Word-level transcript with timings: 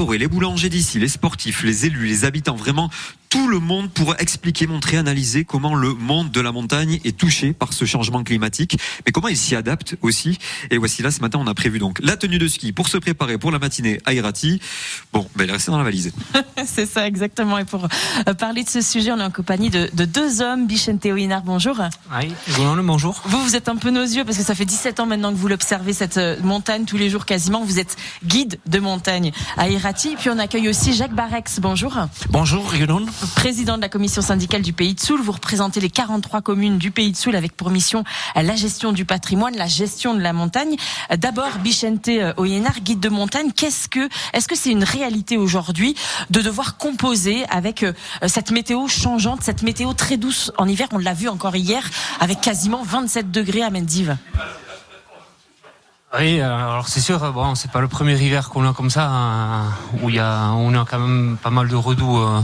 forêt, 0.00 0.16
les 0.16 0.28
boulangers 0.28 0.70
d'ici, 0.70 0.98
les 0.98 1.08
sportifs, 1.08 1.62
les 1.62 1.84
élus, 1.84 2.06
les 2.06 2.24
habitants, 2.24 2.56
vraiment 2.56 2.88
tout 3.30 3.46
le 3.46 3.60
monde 3.60 3.88
pour 3.90 4.16
expliquer, 4.18 4.66
montrer, 4.66 4.96
analyser 4.96 5.44
comment 5.44 5.76
le 5.76 5.94
monde 5.94 6.32
de 6.32 6.40
la 6.40 6.50
montagne 6.50 6.98
est 7.04 7.16
touché 7.16 7.52
par 7.52 7.72
ce 7.72 7.84
changement 7.84 8.24
climatique, 8.24 8.76
mais 9.06 9.12
comment 9.12 9.28
il 9.28 9.36
s'y 9.36 9.54
adapte 9.54 9.96
aussi. 10.02 10.38
Et 10.70 10.78
voici 10.78 11.02
là, 11.02 11.12
ce 11.12 11.20
matin, 11.20 11.38
on 11.40 11.46
a 11.46 11.54
prévu 11.54 11.78
donc 11.78 12.00
la 12.02 12.16
tenue 12.16 12.38
de 12.38 12.48
ski 12.48 12.72
pour 12.72 12.88
se 12.88 12.98
préparer 12.98 13.38
pour 13.38 13.52
la 13.52 13.60
matinée 13.60 14.00
à 14.04 14.14
Irati. 14.14 14.60
Bon, 15.12 15.28
ben, 15.36 15.44
elle 15.44 15.50
est 15.50 15.52
restée 15.52 15.70
dans 15.70 15.78
la 15.78 15.84
valise. 15.84 16.12
C'est 16.66 16.86
ça, 16.86 17.06
exactement. 17.06 17.56
Et 17.58 17.64
pour 17.64 17.86
euh, 18.26 18.34
parler 18.34 18.64
de 18.64 18.68
ce 18.68 18.80
sujet, 18.80 19.12
on 19.12 19.18
est 19.18 19.22
en 19.22 19.30
compagnie 19.30 19.70
de, 19.70 19.88
deux 19.94 20.42
hommes. 20.42 20.66
Bichente 20.66 21.04
Oinar, 21.04 21.42
bonjour. 21.42 21.80
Oui, 22.20 22.32
bonjour. 22.82 23.22
Vous, 23.26 23.40
vous 23.44 23.54
êtes 23.54 23.68
un 23.68 23.76
peu 23.76 23.90
nos 23.90 24.02
yeux 24.02 24.24
parce 24.24 24.38
que 24.38 24.44
ça 24.44 24.56
fait 24.56 24.64
17 24.64 24.98
ans 24.98 25.06
maintenant 25.06 25.30
que 25.30 25.38
vous 25.38 25.48
l'observez, 25.48 25.92
cette 25.92 26.16
euh, 26.16 26.36
montagne, 26.42 26.84
tous 26.84 26.96
les 26.96 27.08
jours 27.08 27.26
quasiment. 27.26 27.62
Vous 27.64 27.78
êtes 27.78 27.96
guide 28.24 28.58
de 28.66 28.80
montagne 28.80 29.30
à 29.56 29.68
Irati. 29.68 29.89
Puis 29.92 30.30
on 30.30 30.38
accueille 30.38 30.68
aussi 30.68 30.92
Jacques 30.92 31.14
Barex. 31.14 31.58
Bonjour. 31.58 31.92
Bonjour, 32.28 32.74
Yunon 32.76 33.06
président 33.34 33.76
de 33.76 33.82
la 33.82 33.88
commission 33.88 34.22
syndicale 34.22 34.62
du 34.62 34.72
Pays 34.72 34.94
de 34.94 35.00
Soul. 35.00 35.20
Vous 35.20 35.32
représentez 35.32 35.80
les 35.80 35.90
43 35.90 36.42
communes 36.42 36.78
du 36.78 36.92
Pays 36.92 37.10
de 37.10 37.16
Soul 37.16 37.34
avec 37.34 37.56
pour 37.56 37.70
mission 37.70 38.04
la 38.36 38.54
gestion 38.54 38.92
du 38.92 39.04
patrimoine, 39.04 39.56
la 39.56 39.66
gestion 39.66 40.14
de 40.14 40.20
la 40.20 40.32
montagne. 40.32 40.76
D'abord, 41.18 41.58
Bichente 41.64 42.08
Oyenar, 42.36 42.80
guide 42.80 43.00
de 43.00 43.08
montagne. 43.08 43.50
Qu'est-ce 43.50 43.88
que, 43.88 44.08
est-ce 44.32 44.46
que 44.46 44.54
c'est 44.54 44.70
une 44.70 44.84
réalité 44.84 45.36
aujourd'hui 45.36 45.96
de 46.30 46.40
devoir 46.40 46.76
composer 46.76 47.44
avec 47.50 47.82
euh, 47.82 47.92
cette 48.26 48.52
météo 48.52 48.86
changeante, 48.86 49.42
cette 49.42 49.62
météo 49.62 49.92
très 49.92 50.16
douce 50.16 50.52
en 50.56 50.68
hiver? 50.68 50.86
On 50.92 50.98
l'a 50.98 51.14
vu 51.14 51.28
encore 51.28 51.56
hier 51.56 51.82
avec 52.20 52.40
quasiment 52.40 52.84
27 52.84 53.32
degrés 53.32 53.62
à 53.62 53.70
Mendive. 53.70 54.16
Oui, 56.18 56.40
alors 56.40 56.88
c'est 56.88 57.00
sûr, 57.00 57.32
bon, 57.32 57.54
c'est 57.54 57.70
pas 57.70 57.80
le 57.80 57.86
premier 57.88 58.20
hiver 58.20 58.48
qu'on 58.48 58.68
a 58.68 58.72
comme 58.72 58.90
ça, 58.90 59.08
hein, 59.08 59.72
où 60.02 60.10
il 60.10 60.16
y 60.16 60.18
a, 60.18 60.50
on 60.54 60.74
a 60.74 60.84
quand 60.84 60.98
même 60.98 61.36
pas 61.40 61.50
mal 61.50 61.68
de 61.68 61.76
redoux. 61.76 62.18
Euh, 62.18 62.40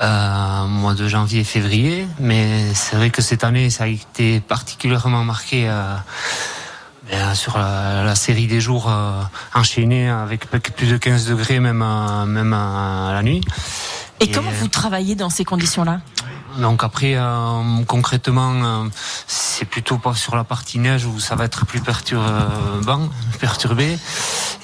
euh, 0.00 0.66
mois 0.66 0.94
de 0.94 1.06
janvier 1.06 1.40
et 1.40 1.44
février. 1.44 2.08
Mais 2.18 2.74
c'est 2.74 2.96
vrai 2.96 3.10
que 3.10 3.22
cette 3.22 3.44
année, 3.44 3.70
ça 3.70 3.84
a 3.84 3.86
été 3.86 4.40
particulièrement 4.40 5.22
marqué 5.22 5.68
euh, 5.68 5.94
ben, 7.08 7.34
sur 7.34 7.56
la, 7.56 8.14
série 8.16 8.48
des 8.48 8.60
jours 8.60 8.88
euh, 8.88 9.22
enchaînés 9.54 10.08
avec 10.08 10.46
plus 10.48 10.88
de 10.88 10.96
15 10.96 11.26
degrés 11.26 11.60
même, 11.60 11.84
même 12.26 12.52
à 12.52 13.10
la 13.12 13.22
nuit. 13.22 13.42
Et, 14.18 14.30
comment 14.30 14.50
vous 14.50 14.68
travaillez 14.68 15.14
dans 15.14 15.30
ces 15.30 15.44
conditions-là? 15.44 16.00
Donc 16.58 16.84
après, 16.84 17.14
euh, 17.16 17.84
concrètement, 17.86 18.52
euh, 18.54 18.88
c'est 19.26 19.64
plutôt 19.64 19.98
pas 19.98 20.14
sur 20.14 20.36
la 20.36 20.44
partie 20.44 20.78
neige 20.78 21.06
où 21.06 21.20
ça 21.20 21.34
va 21.34 21.44
être 21.44 21.66
plus 21.66 21.80
perturbant, 21.80 23.08
perturbé. 23.40 23.98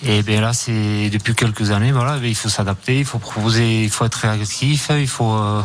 Et 0.03 0.23
bien 0.23 0.41
là, 0.41 0.53
c'est 0.53 1.11
depuis 1.11 1.35
quelques 1.35 1.71
années, 1.71 1.93
voilà, 1.93 2.19
il 2.23 2.35
faut 2.35 2.49
s'adapter, 2.49 2.99
il 2.99 3.05
faut 3.05 3.19
proposer, 3.19 3.85
il 3.85 3.91
faut 3.91 4.05
être 4.05 4.15
réactif, 4.15 4.91
il 4.91 5.09
faut, 5.09 5.35
euh, 5.35 5.63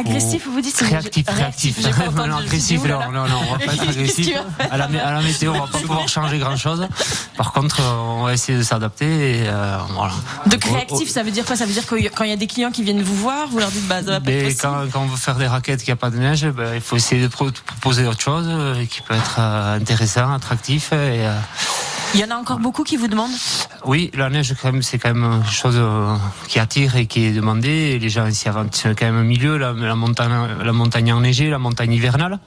Agressif, 0.00 0.46
vous 0.46 0.60
dites 0.60 0.78
Réactif, 0.80 1.26
réactif. 1.28 1.78
non, 2.16 2.36
agressif, 2.36 2.82
non, 2.84 3.12
non, 3.12 3.28
non, 3.28 3.40
on 3.48 3.52
va 3.52 3.58
pas 3.58 3.74
être 3.74 3.88
agressif. 3.90 4.34
À 4.58 4.76
la, 4.76 4.84
à 4.84 5.12
la 5.12 5.22
météo, 5.22 5.52
on 5.52 5.60
va 5.60 5.66
pas 5.66 5.78
pouvoir 5.78 6.08
changer 6.08 6.38
grand 6.38 6.56
chose. 6.56 6.86
Par 7.36 7.52
contre, 7.52 7.80
on 7.82 8.24
va 8.24 8.32
essayer 8.32 8.56
de 8.56 8.62
s'adapter 8.62 9.06
et 9.06 9.48
euh, 9.48 9.78
voilà. 9.90 10.14
Donc 10.46 10.64
réactif, 10.64 11.10
ça 11.10 11.22
veut 11.22 11.30
dire 11.30 11.44
quoi? 11.44 11.56
Ça 11.56 11.66
veut 11.66 11.72
dire 11.72 11.86
que 11.86 11.94
quand 12.08 12.24
il 12.24 12.30
y 12.30 12.32
a 12.32 12.36
des 12.36 12.46
clients 12.46 12.70
qui 12.70 12.82
viennent 12.82 13.02
vous 13.02 13.16
voir, 13.16 13.48
vous 13.48 13.58
leur 13.58 13.70
dites 13.70 13.86
bah 13.86 14.02
ça 14.02 14.12
va 14.12 14.20
pas 14.20 14.30
être 14.30 14.60
quand, 14.60 14.86
quand, 14.90 15.02
on 15.02 15.06
veut 15.06 15.16
faire 15.16 15.36
des 15.36 15.46
raquettes, 15.46 15.80
qu'il 15.80 15.90
n'y 15.90 15.98
a 15.98 16.00
pas 16.00 16.10
de 16.10 16.18
neige, 16.18 16.46
bah, 16.46 16.74
il 16.74 16.80
faut 16.80 16.96
essayer 16.96 17.22
de 17.22 17.28
proposer 17.28 18.06
autre 18.06 18.20
chose 18.20 18.46
euh, 18.48 18.84
qui 18.86 19.02
peut 19.02 19.14
être 19.14 19.36
euh, 19.38 19.76
intéressant, 19.76 20.32
attractif 20.32 20.92
et 20.92 21.26
il 22.14 22.20
y 22.20 22.24
en 22.24 22.30
a 22.30 22.34
encore 22.34 22.58
beaucoup 22.58 22.82
qui 22.82 22.96
vous 22.96 23.08
demandent 23.08 23.30
Oui, 23.84 24.10
la 24.14 24.30
neige, 24.30 24.54
quand 24.60 24.72
c'est 24.82 24.98
quand 24.98 25.14
même 25.14 25.24
une 25.24 25.44
chose 25.44 25.76
euh, 25.78 26.14
qui 26.48 26.58
attire 26.58 26.96
et 26.96 27.06
qui 27.06 27.26
est 27.26 27.32
demandée. 27.32 27.98
Les 27.98 28.08
gens 28.08 28.26
ici 28.26 28.48
avant, 28.48 28.66
c'est 28.72 28.98
quand 28.98 29.06
même 29.06 29.16
un 29.16 29.24
milieu, 29.24 29.56
la, 29.58 29.72
montagne, 29.94 30.32
la 30.62 30.72
montagne 30.72 31.12
enneigée, 31.12 31.50
la 31.50 31.58
montagne 31.58 31.92
hivernale. 31.92 32.38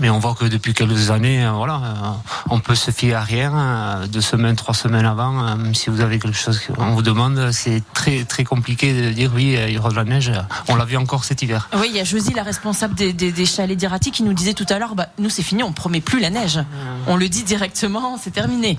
Mais 0.00 0.10
on 0.10 0.18
voit 0.18 0.34
que 0.34 0.44
depuis 0.44 0.74
quelques 0.74 1.10
années, 1.10 1.44
euh, 1.44 1.52
voilà, 1.52 1.74
euh, 1.74 2.30
on 2.50 2.60
peut 2.60 2.74
se 2.74 2.90
fier 2.90 3.14
à 3.14 3.22
rien. 3.22 3.52
Euh, 3.56 4.06
deux 4.06 4.20
semaines, 4.20 4.56
trois 4.56 4.74
semaines 4.74 5.06
avant, 5.06 5.56
si 5.72 5.90
vous 5.90 6.00
avez 6.00 6.18
quelque 6.18 6.36
chose 6.36 6.60
qu'on 6.60 6.90
vous 6.92 7.02
demande, 7.02 7.50
c'est 7.52 7.82
très 7.92 8.24
très 8.24 8.44
compliqué 8.44 8.92
de 8.92 9.10
dire 9.12 9.30
oui, 9.34 9.56
il 9.66 9.72
y 9.72 9.78
aura 9.78 9.90
de 9.90 9.96
la 9.96 10.04
neige. 10.04 10.32
On 10.68 10.76
l'a 10.76 10.84
vu 10.84 10.96
encore 10.96 11.24
cet 11.24 11.42
hiver. 11.42 11.68
Oui, 11.76 11.88
il 11.90 11.96
y 11.96 12.00
a 12.00 12.04
Josie, 12.04 12.32
la 12.34 12.42
responsable 12.42 12.94
des, 12.94 13.12
des, 13.12 13.30
des 13.30 13.46
chalets 13.46 13.76
d'Irati, 13.76 14.10
qui 14.10 14.22
nous 14.22 14.32
disait 14.32 14.54
tout 14.54 14.66
à 14.68 14.78
l'heure, 14.78 14.94
bah, 14.94 15.08
nous 15.18 15.30
c'est 15.30 15.42
fini, 15.42 15.62
on 15.62 15.72
promet 15.72 16.00
plus 16.00 16.20
la 16.20 16.30
neige. 16.30 16.60
On 17.06 17.16
le 17.16 17.28
dit 17.28 17.44
directement, 17.44 18.18
c'est 18.22 18.32
terminé. 18.32 18.78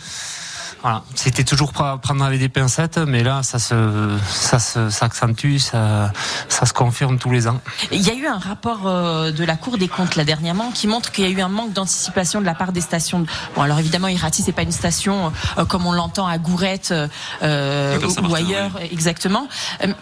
Voilà, 0.85 1.01
c'était 1.15 1.43
toujours 1.43 1.73
prendre 1.73 2.23
avec 2.23 2.39
des 2.39 2.47
pincettes, 2.47 2.99
mais 2.99 3.23
là, 3.23 3.41
ça 3.41 3.57
se, 3.57 4.19
ça 4.23 4.59
s'accentue, 4.59 5.57
ça, 5.57 6.13
ça 6.47 6.67
se 6.67 6.73
confirme 6.73 7.17
tous 7.17 7.31
les 7.31 7.47
ans. 7.47 7.59
Il 7.91 8.03
y 8.03 8.11
a 8.11 8.13
eu 8.13 8.27
un 8.27 8.37
rapport 8.37 8.85
euh, 8.85 9.31
de 9.31 9.43
la 9.43 9.55
Cour 9.55 9.79
des 9.79 9.87
comptes 9.87 10.15
là 10.15 10.23
dernièrement 10.23 10.69
qui 10.69 10.85
montre 10.85 11.11
qu'il 11.11 11.23
y 11.23 11.27
a 11.27 11.31
eu 11.31 11.41
un 11.41 11.47
manque 11.47 11.73
d'anticipation 11.73 12.39
de 12.39 12.45
la 12.45 12.53
part 12.53 12.71
des 12.71 12.81
stations. 12.81 13.25
Bon, 13.55 13.63
alors 13.63 13.79
évidemment, 13.79 14.09
Irati, 14.09 14.43
c'est 14.43 14.51
pas 14.51 14.61
une 14.61 14.71
station 14.71 15.33
euh, 15.57 15.65
comme 15.65 15.87
on 15.87 15.91
l'entend 15.91 16.27
à 16.27 16.37
Gourette 16.37 16.93
euh, 17.41 17.99
ou, 18.21 18.35
ailleurs, 18.35 18.79
exactement. 18.91 19.47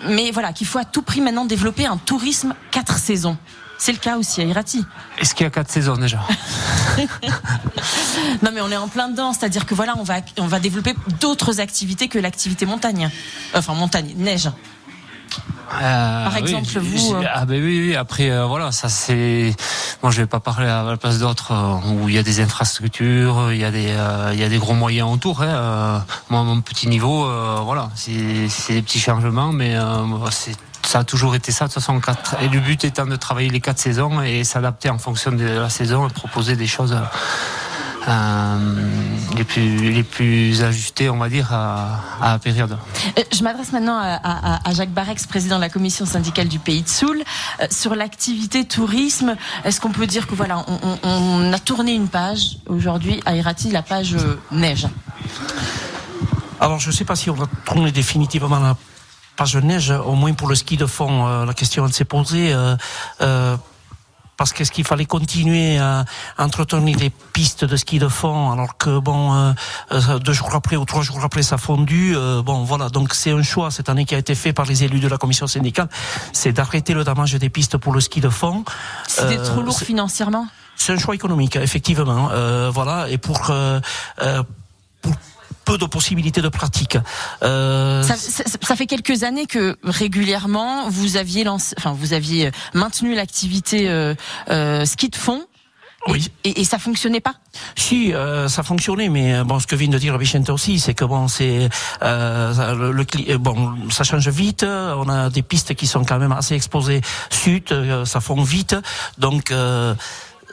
Mais 0.09 0.31
voilà, 0.31 0.51
qu'il 0.51 0.67
faut 0.67 0.79
à 0.79 0.83
tout 0.83 1.01
prix 1.01 1.21
maintenant 1.21 1.45
développer 1.45 1.85
un 1.85 1.95
tourisme 1.95 2.55
quatre 2.71 2.97
saisons. 2.97 3.37
C'est 3.77 3.91
le 3.91 3.97
cas 3.97 4.17
aussi 4.17 4.41
à 4.41 4.45
Irati. 4.45 4.85
Est-ce 5.19 5.35
qu'il 5.35 5.43
y 5.43 5.47
a 5.47 5.49
quatre 5.49 5.71
saisons 5.71 5.97
déjà? 5.97 6.19
Non, 8.41 8.51
mais 8.53 8.61
on 8.61 8.69
est 8.69 8.77
en 8.77 8.87
plein 8.87 9.09
dedans. 9.09 9.33
C'est-à-dire 9.33 9.65
que 9.65 9.73
voilà, 9.73 9.95
on 9.97 10.03
va, 10.03 10.15
on 10.37 10.47
va 10.47 10.59
développer 10.59 10.93
d'autres 11.19 11.59
activités 11.59 12.07
que 12.07 12.19
l'activité 12.19 12.65
montagne. 12.65 13.09
Enfin, 13.53 13.73
montagne, 13.73 14.13
neige. 14.17 14.49
Euh, 15.81 16.23
Par 16.25 16.37
exemple, 16.37 16.67
vous. 16.79 17.15
Euh, 17.15 17.23
ah 17.33 17.45
ben 17.45 17.61
oui, 17.63 17.87
oui. 17.87 17.95
Après, 17.95 18.29
euh, 18.29 18.45
voilà, 18.45 18.71
ça 18.71 18.89
c'est. 18.89 19.55
Moi, 20.01 20.11
je 20.11 20.21
vais 20.21 20.27
pas 20.27 20.39
parler 20.39 20.67
à 20.67 20.83
la 20.83 20.97
place 20.97 21.19
d'autres 21.19 21.53
où 21.87 22.09
il 22.09 22.15
y 22.15 22.17
a 22.17 22.23
des 22.23 22.41
infrastructures, 22.41 23.51
il 23.51 23.57
y 23.57 23.63
a 23.63 23.71
des, 23.71 23.93
il 24.33 24.39
y 24.39 24.43
a 24.43 24.49
des 24.49 24.57
gros 24.57 24.73
moyens 24.73 25.09
autour. 25.11 25.41
Hein. 25.41 26.05
Moi, 26.29 26.43
mon 26.43 26.61
petit 26.61 26.87
niveau, 26.87 27.27
voilà, 27.63 27.89
c'est 27.95 28.11
des 28.73 28.81
petits 28.81 28.99
changements, 28.99 29.51
mais 29.51 29.75
c'est 30.31 30.55
ça 30.85 30.99
a 30.99 31.03
toujours 31.03 31.33
été 31.33 31.51
ça 31.51 31.67
de 31.67 31.73
toute 31.73 31.81
façon. 31.81 31.99
Et 32.41 32.49
le 32.49 32.59
but 32.59 32.83
étant 32.83 33.05
de 33.05 33.15
travailler 33.15 33.49
les 33.49 33.61
quatre 33.61 33.79
saisons 33.79 34.21
et 34.21 34.43
s'adapter 34.43 34.89
en 34.89 34.97
fonction 34.97 35.31
de 35.31 35.45
la 35.45 35.69
saison 35.69 36.07
et 36.07 36.11
proposer 36.11 36.55
des 36.55 36.67
choses 36.67 36.95
euh, 38.07 38.57
les, 39.37 39.43
plus, 39.43 39.91
les 39.91 40.03
plus 40.03 40.63
ajustées, 40.63 41.09
on 41.09 41.17
va 41.17 41.29
dire, 41.29 41.53
à, 41.53 42.01
la 42.21 42.39
période. 42.39 42.77
Euh, 43.17 43.23
je 43.33 43.43
m'adresse 43.43 43.71
maintenant 43.71 43.97
à, 43.97 44.73
Jacques 44.73 44.91
Barex, 44.91 45.25
président 45.27 45.55
de 45.55 45.61
la 45.61 45.69
commission 45.69 46.05
syndicale 46.05 46.47
du 46.47 46.59
Pays 46.59 46.81
de 46.81 46.89
Soul. 46.89 47.23
Euh, 47.61 47.67
sur 47.71 47.95
l'activité 47.95 48.65
tourisme, 48.65 49.35
est-ce 49.63 49.79
qu'on 49.79 49.91
peut 49.91 50.07
dire 50.07 50.27
que 50.27 50.35
voilà, 50.35 50.65
on, 51.03 51.53
a 51.53 51.59
tourné 51.59 51.93
une 51.93 52.07
page 52.07 52.57
aujourd'hui 52.67 53.21
à 53.25 53.35
Irati, 53.35 53.71
la 53.71 53.81
page 53.83 54.15
neige? 54.51 54.87
Alors, 56.59 56.79
je 56.79 56.89
ne 56.89 56.93
sais 56.93 57.05
pas 57.05 57.15
si 57.15 57.29
on 57.29 57.35
va 57.35 57.45
tourner 57.65 57.91
définitivement 57.91 58.59
la 58.59 58.75
page 59.35 59.55
neige, 59.57 59.91
au 59.91 60.13
moins 60.13 60.33
pour 60.33 60.47
le 60.47 60.55
ski 60.55 60.77
de 60.77 60.85
fond, 60.85 61.27
euh, 61.27 61.45
la 61.45 61.53
question 61.53 61.87
s'est 61.87 62.05
posée. 62.05 62.53
Euh, 64.33 64.43
euh, 64.43 64.43
parce 64.43 64.53
qu'est-ce 64.53 64.71
qu'il 64.71 64.83
fallait 64.83 65.05
continuer 65.05 65.77
à 65.77 66.05
entretenir 66.37 66.97
les 66.97 67.09
pistes 67.09 67.65
de 67.65 67.77
ski 67.77 67.99
de 67.99 68.07
fond 68.07 68.51
alors 68.51 68.77
que 68.77 68.99
bon 68.99 69.53
deux 70.25 70.33
jours 70.33 70.53
après 70.53 70.75
ou 70.75 70.85
trois 70.85 71.01
jours 71.01 71.23
après 71.23 71.43
ça 71.43 71.57
fondu 71.57 72.15
bon 72.43 72.63
voilà. 72.63 72.89
Donc 72.89 73.13
c'est 73.13 73.31
un 73.31 73.43
choix 73.43 73.71
cette 73.71 73.89
année 73.89 74.05
qui 74.05 74.15
a 74.15 74.17
été 74.17 74.35
fait 74.35 74.53
par 74.53 74.65
les 74.65 74.83
élus 74.83 74.99
de 74.99 75.07
la 75.07 75.17
commission 75.17 75.47
syndicale 75.47 75.87
c'est 76.33 76.51
d'arrêter 76.51 76.93
le 76.93 77.03
damage 77.03 77.33
des 77.33 77.49
pistes 77.49 77.77
pour 77.77 77.93
le 77.93 78.01
ski 78.01 78.21
de 78.21 78.29
fond. 78.29 78.63
C'était 79.07 79.37
trop 79.37 79.61
lourd 79.61 79.79
financièrement? 79.79 80.47
c'est 80.75 80.91
un 80.91 80.97
choix 80.97 81.15
économique 81.15 81.55
effectivement 81.55 82.29
voilà. 82.71 83.09
Et 83.09 83.17
pour, 83.17 83.51
pour 85.01 85.13
peu 85.65 85.77
de 85.77 85.85
possibilités 85.85 86.41
de 86.41 86.49
pratique. 86.49 86.97
Euh... 87.43 88.03
Ça, 88.03 88.15
ça, 88.15 88.43
ça, 88.61 88.75
fait 88.75 88.85
quelques 88.87 89.23
années 89.23 89.45
que 89.45 89.77
régulièrement 89.83 90.89
vous 90.89 91.17
aviez 91.17 91.43
lancé, 91.43 91.75
enfin 91.77 91.93
vous 91.93 92.13
aviez 92.13 92.51
maintenu 92.73 93.15
l'activité 93.15 93.89
euh, 93.89 94.13
euh, 94.49 94.85
ski 94.85 95.09
de 95.09 95.15
fond. 95.15 95.45
Oui. 96.07 96.29
Et, 96.43 96.59
et, 96.61 96.65
ça 96.65 96.79
fonctionnait 96.79 97.21
pas? 97.21 97.35
Si, 97.77 98.13
euh, 98.13 98.49
ça 98.49 98.61
fonctionnait, 98.61 99.07
mais 99.07 99.35
euh, 99.35 99.43
bon, 99.45 99.59
ce 99.59 99.67
que 99.67 99.75
vient 99.75 99.87
de 99.87 99.97
dire 99.97 100.17
Vicente 100.17 100.49
aussi, 100.49 100.79
c'est 100.79 100.93
que 100.93 101.05
bon, 101.05 101.29
c'est 101.29 101.69
euh, 102.01 102.75
le, 102.75 102.91
le, 102.91 103.37
bon, 103.37 103.73
ça 103.89 104.03
change 104.03 104.27
vite. 104.27 104.63
On 104.63 105.07
a 105.07 105.29
des 105.29 105.43
pistes 105.43 105.75
qui 105.75 105.87
sont 105.87 106.03
quand 106.03 106.19
même 106.19 106.33
assez 106.33 106.55
exposées 106.55 107.01
sud, 107.29 107.71
euh, 107.71 108.03
ça 108.03 108.19
fond 108.19 108.41
vite, 108.43 108.75
donc 109.17 109.53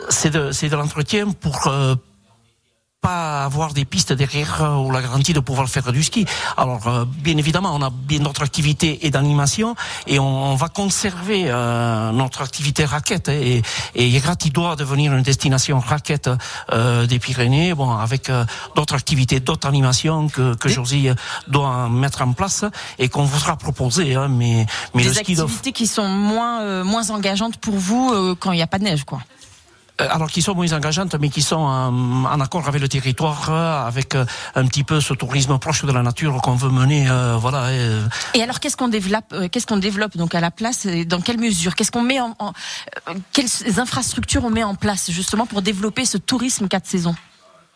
c'est 0.08 0.30
de 0.30 0.52
c'est 0.52 0.68
de 0.68 0.76
l'entretien 0.76 1.32
pour 1.32 1.72
pas 3.00 3.44
avoir 3.44 3.73
des 3.73 3.85
pistes 3.87 4.12
derrière 4.12 4.62
euh, 4.62 4.76
ou 4.76 4.91
la 4.91 5.00
garantie 5.00 5.32
de 5.32 5.41
pouvoir 5.41 5.69
faire 5.69 5.91
du 5.93 6.02
ski. 6.02 6.26
Alors, 6.56 6.87
euh, 6.87 7.05
bien 7.06 7.37
évidemment, 7.38 7.75
on 7.75 7.82
a 7.82 7.91
bien 7.91 8.20
d'autres 8.20 8.43
activités 8.43 9.06
et 9.06 9.11
d'animation 9.11 9.75
et 10.06 10.19
on, 10.19 10.55
va 10.55 10.69
conserver 10.69 11.44
euh, 11.47 12.12
notre 12.12 12.43
activité 12.43 12.85
raquette. 12.85 13.29
Et, 13.29 13.62
et 13.94 14.20
doit 14.52 14.76
devenir 14.76 15.14
une 15.14 15.23
destination 15.23 15.79
raquette 15.81 16.29
des 17.08 17.19
Pyrénées, 17.19 17.73
bon, 17.75 17.93
avec 17.93 18.31
d'autres 18.75 18.94
activités, 18.94 19.38
d'autres 19.38 19.69
animations 19.69 20.29
que, 20.29 20.55
que 20.55 20.69
Josie 20.69 21.08
doit 21.47 21.88
mettre 21.88 22.23
en 22.23 22.32
place 22.32 22.64
et 22.99 23.08
qu'on 23.08 23.25
voudra 23.25 23.56
proposer. 23.56 24.14
Hein, 24.14 24.29
mais, 24.29 24.67
mais 24.94 25.05
des 25.05 25.19
activités 25.19 25.73
qui 25.73 25.87
sont 25.87 26.08
moins, 26.08 26.85
moins 26.85 27.11
engageantes 27.11 27.58
pour 27.58 27.76
vous 27.76 28.35
quand 28.41 28.52
il 28.52 28.56
n'y 28.56 28.62
a 28.62 28.67
pas 28.67 28.79
de 28.79 28.85
neige, 28.85 29.05
quoi. 29.05 29.20
Euh, 30.00 30.06
alors 30.11 30.31
qui 30.31 30.43
sont 30.43 30.55
moins 30.55 30.73
engageantes, 30.73 31.14
mais 31.20 31.29
qui 31.29 31.43
sont 31.43 31.56
en, 31.56 32.41
accord 32.41 32.67
avec 32.69 32.81
le 32.81 32.88
territoire, 32.88 33.49
euh, 33.50 33.87
avec 33.87 34.14
euh, 34.14 34.25
un 34.55 34.67
petit 34.67 34.85
peu 34.85 35.00
ce 35.00 35.14
tourisme 35.14 35.58
proche 35.58 35.85
de 35.85 35.93
la 35.93 36.02
nature 36.02 36.41
qu'on 36.43 36.55
veut 36.55 36.70
mener, 36.70 37.08
voilà. 37.38 37.70
Et, 38.35 38.43
alors, 38.43 38.61
qu'est-ce 38.61 38.76
qu'on 38.76 38.88
développe, 38.88 39.35
qu'est-ce 39.50 39.67
qu'on 39.67 39.76
développe 39.76 40.17
donc 40.17 40.35
à 40.35 40.41
la 40.41 40.50
place 40.50 40.87
et 40.87 41.05
Dans 41.05 41.20
quelle 41.20 41.38
mesure? 41.38 41.75
Qu'est-ce 41.75 41.91
qu'on 41.91 42.02
met 42.02 42.20
en, 42.20 42.35
en, 42.38 42.52
quelles 43.32 43.49
infrastructures 43.79 44.44
on 44.44 44.50
met 44.50 44.64
en 44.64 44.75
place 44.75 45.11
justement 45.11 45.47
pour 45.47 45.62
développer 45.62 46.05
ce 46.05 46.19
tourisme 46.19 46.69
quatre 46.69 46.87
saisons? 46.87 47.14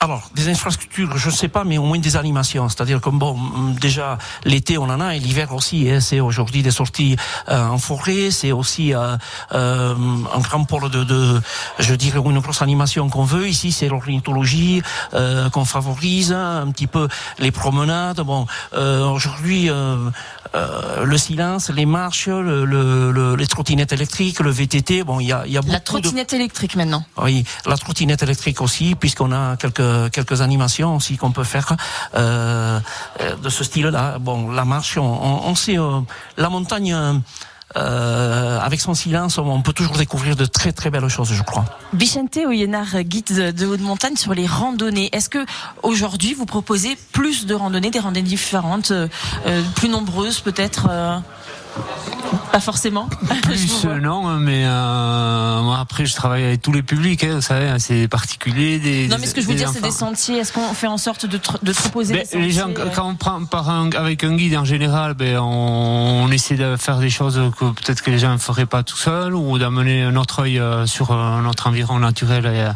Alors, 0.05 0.31
des 0.35 0.49
infrastructures, 0.49 1.17
je 1.17 1.29
ne 1.29 1.35
sais 1.35 1.49
pas, 1.49 1.65
mais 1.65 1.79
au 1.79 1.85
moins 1.85 1.99
des 1.99 2.17
animations. 2.17 2.69
C'est-à-dire 2.69 3.01
que, 3.01 3.11
bon, 3.11 3.39
déjà, 3.81 4.19
l'été, 4.45 4.77
on 4.77 4.85
en 4.85 5.01
a, 5.01 5.17
et 5.17 5.19
l'hiver 5.19 5.55
aussi. 5.55 5.91
Hein, 5.91 6.01
c'est 6.01 6.21
aujourd'hui 6.21 6.63
des 6.63 6.71
sorties 6.71 7.17
euh, 7.49 7.67
en 7.67 7.79
forêt, 7.79 8.31
c'est 8.31 8.53
aussi 8.53 8.95
euh, 8.95 9.17
euh, 9.53 9.95
un 10.35 10.41
grand 10.41 10.65
pôle 10.65 10.91
de, 10.91 11.05
de, 11.05 11.41
je 11.79 11.95
dirais, 11.95 12.21
une 12.25 12.39
grosse 12.41 12.63
animation 12.63 13.09
qu'on 13.09 13.25
veut. 13.25 13.49
Ici, 13.49 13.73
c'est 13.73 13.89
l'ornithologie 13.89 14.83
euh, 15.15 15.49
qu'on 15.51 15.65
favorise, 15.65 16.33
un 16.33 16.71
petit 16.71 16.87
peu 16.87 17.09
les 17.39 17.51
promenades. 17.51 18.21
Bon, 18.21 18.47
euh, 18.75 19.07
aujourd'hui, 19.07 19.71
euh, 19.71 20.11
le 21.03 21.19
silence, 21.19 21.71
les 21.71 21.87
marches, 21.87 22.29
le, 22.29 22.65
le, 22.65 23.37
les 23.37 23.47
trottinettes 23.47 23.93
électriques, 23.93 24.41
le 24.41 24.51
VTT. 24.51 25.03
Bon, 25.05 25.19
il 25.21 25.27
y 25.29 25.33
a, 25.33 25.47
y 25.47 25.57
a 25.57 25.61
beaucoup 25.61 25.73
La 25.73 25.81
trottinette 25.81 26.33
électrique 26.33 26.77
maintenant. 26.77 27.05
Oui, 27.17 27.45
la 27.67 27.77
trottinette 27.77 28.23
électrique 28.23 28.61
aussi, 28.61 28.95
puisqu'on 28.95 29.33
a 29.33 29.57
quelques 29.57 29.94
quelques 30.13 30.41
animations 30.41 30.97
aussi 30.97 31.17
qu'on 31.17 31.33
peut 31.33 31.45
faire 31.45 31.77
euh, 32.15 32.81
de 33.43 33.49
ce 33.49 33.65
style-là. 33.65 34.19
Bon, 34.19 34.51
la 34.51 34.65
marche, 34.65 34.99
on, 34.99 35.55
sait 35.55 35.79
euh, 35.79 36.01
la 36.37 36.49
montagne. 36.49 37.23
Euh, 37.77 38.61
avec 38.61 38.81
son 38.81 38.95
silence, 38.95 39.39
on 39.39 39.61
peut 39.61 39.73
toujours 39.73 39.97
découvrir 39.97 40.37
de 40.37 40.45
très 40.45 40.71
très 40.71 40.91
belles 40.91 41.09
choses, 41.09 41.33
je 41.33 41.43
crois. 41.43 41.65
Bichente 41.93 42.37
Oyenar, 42.37 43.03
guide 43.03 43.53
de 43.53 43.67
haute 43.67 43.81
montagne 43.81 44.15
sur 44.15 44.33
les 44.33 44.47
randonnées. 44.47 45.09
Est-ce 45.13 45.29
que 45.29 45.45
aujourd'hui 45.83 46.35
vous 46.35 46.47
proposez 46.47 46.97
plus 47.11 47.47
de 47.47 47.55
randonnées, 47.55 47.91
des 47.91 47.99
randonnées 47.99 48.23
différentes, 48.23 48.93
euh, 48.93 49.09
plus 49.75 49.89
nombreuses 49.89 50.39
peut-être 50.39 50.87
euh? 50.89 51.19
Pas 52.55 52.61
forcément. 52.61 53.09
Plus 53.43 53.85
non, 54.01 54.39
mais 54.39 54.63
euh, 54.65 55.61
moi 55.63 55.79
après 55.81 56.07
je 56.07 56.15
travaille 56.15 56.45
avec 56.45 56.63
tous 56.63 56.71
les 56.71 56.85
publics, 56.85 57.25
hein, 57.25 57.35
vous 57.35 57.41
savez, 57.41 57.67
hein, 57.67 57.81
c'est 57.81 58.07
particulier. 58.07 58.79
Des, 58.79 59.09
non, 59.09 59.17
mais 59.21 59.27
ce 59.27 59.35
que 59.35 59.41
je 59.41 59.49
veux 59.49 59.57
dire, 59.57 59.71
c'est 59.71 59.83
des 59.83 59.91
sentiers. 59.91 60.39
Est-ce 60.39 60.53
qu'on 60.53 60.73
fait 60.73 60.87
en 60.87 60.97
sorte 60.97 61.27
de, 61.27 61.41
de 61.63 61.73
proposer 61.73 62.15
ben, 62.15 62.41
Les 62.41 62.53
gens, 62.53 62.69
euh 62.69 62.91
quand 62.95 63.09
on 63.09 63.17
prend 63.17 63.45
par 63.45 63.71
un, 63.71 63.91
avec 63.91 64.23
un 64.23 64.37
guide 64.37 64.57
en 64.57 64.65
général, 64.65 65.15
ben, 65.15 65.39
on, 65.41 66.31
essaie 66.31 66.55
de 66.55 66.77
faire 66.77 66.99
des 66.99 67.11
choses 67.11 67.41
que 67.59 67.65
peut-être 67.73 68.03
que 68.03 68.13
les 68.13 68.21
gens 68.21 68.33
ne 68.33 68.39
feraient 68.39 68.67
pas 68.67 68.85
tout 68.85 68.97
seuls, 68.97 69.35
ou 69.35 69.59
d'amener 69.59 70.09
notre 70.13 70.43
œil 70.43 70.61
euh, 70.61 70.87
sur 70.87 71.13
notre 71.43 71.67
environnement 71.67 72.07
naturel, 72.07 72.47
et 72.47 72.69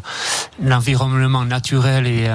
l'environnement 0.60 1.44
naturel 1.44 2.08
et 2.08 2.28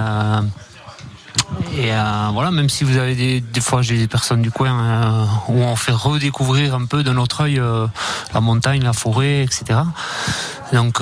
et 1.75 1.91
euh, 1.91 2.29
voilà, 2.33 2.51
même 2.51 2.69
si 2.69 2.83
vous 2.83 2.97
avez 2.97 3.15
des, 3.15 3.41
des 3.41 3.61
fois 3.61 3.81
j'ai 3.81 3.97
des 3.97 4.07
personnes 4.07 4.41
du 4.41 4.51
coin 4.51 4.79
euh, 4.79 5.25
où 5.47 5.59
on 5.61 5.75
fait 5.75 5.91
redécouvrir 5.91 6.75
un 6.75 6.85
peu 6.85 7.03
de 7.03 7.11
notre 7.11 7.41
œil 7.41 7.59
euh, 7.59 7.87
la 8.33 8.41
montagne, 8.41 8.83
la 8.83 8.93
forêt, 8.93 9.43
etc. 9.43 9.79
Donc 10.71 10.99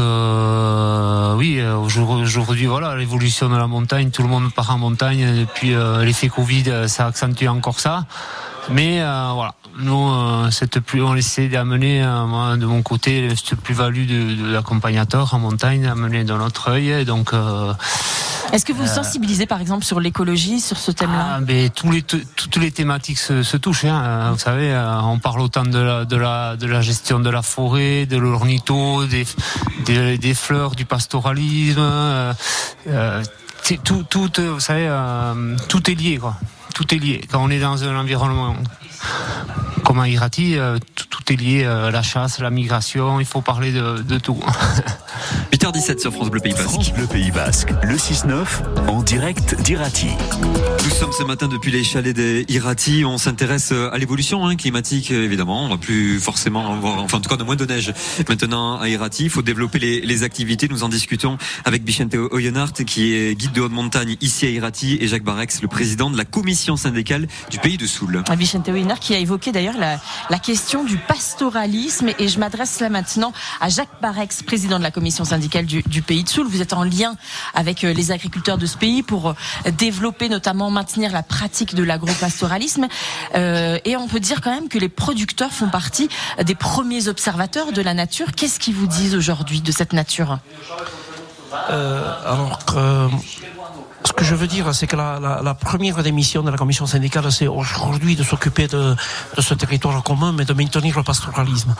oui, 1.37 1.61
aujourd'hui 1.61 2.65
voilà 2.65 2.95
l'évolution 2.95 3.49
de 3.49 3.55
la 3.55 3.67
montagne, 3.67 4.11
tout 4.11 4.21
le 4.21 4.29
monde 4.29 4.53
part 4.53 4.71
en 4.71 4.77
montagne. 4.77 5.19
Et 5.19 5.45
puis 5.45 5.73
l'effet 6.03 6.27
Covid, 6.27 6.87
ça 6.87 7.05
accentue 7.05 7.47
encore 7.47 7.79
ça. 7.79 8.05
Mais 8.69 8.99
voilà, 8.99 9.53
nous, 9.79 10.51
cette 10.51 10.81
plus, 10.81 11.01
on 11.01 11.15
essaie 11.15 11.47
d'amener, 11.47 12.05
moi, 12.27 12.57
de 12.57 12.65
mon 12.65 12.81
côté, 12.81 13.29
cette 13.29 13.61
plus-value 13.61 14.07
de, 14.07 14.43
de 14.43 14.51
l'accompagnateur 14.51 15.33
en 15.33 15.39
montagne, 15.39 15.83
d'amener 15.83 16.25
dans 16.25 16.37
notre 16.37 16.71
œil. 16.71 17.05
Donc, 17.05 17.33
est-ce 18.51 18.65
que 18.65 18.73
vous 18.73 18.83
euh, 18.83 18.87
sensibilisez 18.87 19.45
par 19.45 19.61
exemple 19.61 19.85
sur 19.85 19.99
l'écologie, 19.99 20.59
sur 20.59 20.77
ce 20.77 20.91
thème-là 20.91 21.35
ah, 21.35 21.39
mais 21.45 21.69
tous 21.69 21.91
les, 21.91 22.01
Toutes 22.01 22.57
les 22.57 22.71
thématiques 22.71 23.19
se, 23.19 23.43
se 23.43 23.57
touchent. 23.57 23.85
Hein. 23.85 24.31
Vous 24.31 24.39
savez, 24.39 24.71
euh, 24.71 25.01
on 25.01 25.19
parle 25.19 25.41
autant 25.41 25.63
de 25.63 25.79
la, 25.79 26.05
de 26.05 26.15
la, 26.15 26.55
de 26.57 26.67
la 26.67 26.81
gestion 26.81 27.19
de 27.19 27.29
la 27.29 27.41
forêt, 27.41 28.05
de 28.05 28.17
l'ornitho, 28.17 29.05
des, 29.05 29.25
des, 29.85 30.17
des, 30.17 30.33
fleurs, 30.33 30.75
du 30.75 30.85
pastoralisme. 30.85 31.79
Euh, 31.79 32.33
euh 32.87 33.23
tout, 33.83 34.03
tout, 34.09 34.29
vous 34.37 34.59
savez, 34.59 34.87
euh, 34.87 35.55
tout 35.69 35.89
est 35.89 35.95
lié, 35.95 36.17
quoi. 36.17 36.35
Tout 36.73 36.93
est 36.93 36.97
lié. 36.97 37.21
Quand 37.31 37.43
on 37.43 37.49
est 37.49 37.59
dans 37.59 37.83
un 37.83 37.95
environnement 37.95 38.55
comme 39.83 39.99
à 39.99 40.07
Irati, 40.07 40.57
tout, 40.95 41.05
tout, 41.09 41.33
est 41.33 41.35
lié, 41.35 41.63
la 41.63 42.01
chasse, 42.01 42.39
la 42.39 42.49
migration, 42.49 43.19
il 43.19 43.25
faut 43.25 43.41
parler 43.41 43.71
de, 43.71 44.01
de 44.01 44.17
tout. 44.17 44.39
8h17 45.53 45.99
sur 45.99 46.11
France 46.11 46.29
Bleu 46.29 46.39
Pays 46.39 46.53
Basque. 46.53 46.69
France 46.69 46.93
Bleu 46.93 47.07
Pays 47.07 47.31
Basque, 47.31 47.73
le 47.83 47.95
6-9, 47.95 48.87
en 48.87 49.03
direct 49.03 49.61
d'Irati. 49.61 50.07
Nous 50.83 50.89
sommes 50.89 51.11
ce 51.11 51.23
matin 51.23 51.47
depuis 51.47 51.71
les 51.71 51.83
chalets 51.83 52.15
d'Irati. 52.15 53.03
On 53.05 53.17
s'intéresse 53.17 53.71
à 53.71 53.97
l'évolution 53.97 54.45
hein, 54.47 54.55
climatique, 54.55 55.11
évidemment. 55.11 55.65
On 55.65 55.69
va 55.69 55.77
plus 55.77 56.19
forcément 56.19 56.73
avoir, 56.73 56.99
enfin 57.03 57.17
en 57.17 57.21
tout 57.21 57.29
cas, 57.29 57.37
de 57.37 57.43
moins 57.43 57.55
de 57.55 57.65
neige 57.65 57.93
maintenant 58.27 58.79
à 58.79 58.87
Irati. 58.89 59.25
Il 59.25 59.29
faut 59.29 59.41
développer 59.41 59.79
les, 59.79 60.01
les 60.01 60.23
activités. 60.23 60.67
Nous 60.67 60.83
en 60.83 60.89
discutons 60.89 61.37
avec 61.65 61.83
Bichente 61.83 62.15
Oyonart, 62.15 62.73
qui 62.73 63.13
est 63.13 63.35
guide 63.35 63.51
de 63.51 63.61
haute 63.61 63.71
montagne 63.71 64.15
ici 64.21 64.45
à 64.45 64.49
Irati, 64.49 64.97
et 65.01 65.07
Jacques 65.07 65.23
Barex, 65.23 65.61
le 65.61 65.67
président 65.67 66.09
de 66.09 66.17
la 66.17 66.25
commission 66.25 66.75
syndicale 66.75 67.27
du 67.49 67.59
pays 67.59 67.77
de 67.77 67.85
Soule. 67.85 68.23
Ah, 68.29 68.35
Bichente 68.35 68.67
Oyonart 68.69 68.90
qui 68.99 69.13
a 69.13 69.17
évoqué 69.17 69.51
d'ailleurs 69.51 69.77
la, 69.77 70.39
question 70.39 70.83
du 70.83 70.97
pastoralisme. 70.97 72.09
Et 72.17 72.27
je 72.27 72.39
m'adresse 72.39 72.79
là 72.79 72.89
maintenant 72.89 73.31
à 73.59 73.69
Jacques 73.69 74.01
Barex, 74.01 74.43
président 74.43 74.79
de 74.79 74.83
la 74.83 74.91
commission 74.91 75.23
syndicale 75.23 75.65
du, 75.65 76.01
pays 76.01 76.23
de 76.23 76.29
Soule. 76.29 76.47
Vous 76.47 76.61
êtes 76.61 76.73
en 76.73 76.83
lien 76.83 77.15
avec 77.53 77.83
euh, 77.83 77.93
les 77.93 78.11
agriculteurs 78.11 78.57
de 78.57 78.65
ce 78.65 78.77
pays 78.77 79.03
pour 79.03 79.29
euh, 79.29 79.33
développer, 79.77 80.29
notamment 80.29 80.71
maintenir 80.71 81.11
la 81.11 81.23
pratique 81.23 81.75
de 81.75 81.83
l'agropastoralisme. 81.83 82.87
Euh, 83.35 83.77
et 83.85 83.95
on 83.95 84.07
peut 84.07 84.19
dire 84.19 84.41
quand 84.41 84.51
même 84.51 84.67
que 84.67 84.79
les 84.79 84.89
producteurs 84.89 85.51
font 85.51 85.69
partie 85.69 86.09
des 86.43 86.55
premiers 86.55 87.07
observateurs 87.07 87.71
de 87.71 87.81
la 87.81 87.93
nature. 87.93 88.27
Qu'est-ce 88.35 88.59
qu'ils 88.59 88.75
vous 88.75 88.87
disent 88.87 89.15
aujourd'hui 89.15 89.61
de 89.61 89.71
cette 89.71 89.93
nature? 89.93 90.39
Alors, 91.51 92.59
ce 92.67 93.09
que 94.21 94.27
je 94.27 94.35
veux 94.35 94.47
dire, 94.47 94.73
c'est 94.75 94.87
que 94.87 94.95
la, 94.95 95.55
première 95.59 96.03
démission 96.03 96.43
de 96.43 96.51
la 96.51 96.57
commission 96.57 96.85
syndicale, 96.85 97.31
c'est 97.31 97.47
aujourd'hui 97.47 98.15
de 98.15 98.23
s'occuper 98.23 98.67
de, 98.67 98.95
ce 99.39 99.53
territoire 99.55 100.01
commun, 100.03 100.31
mais 100.31 100.45
de 100.45 100.53
maintenir 100.53 100.95
le 100.97 101.03
pastoralisme. 101.03 101.73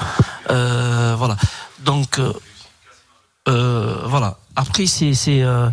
voilà. 0.48 1.36
Donc, 1.86 2.20
euh, 3.48 4.04
voilà. 4.06 4.38
Après, 4.56 4.86
c'est 4.86 5.14
euh, 5.28 5.70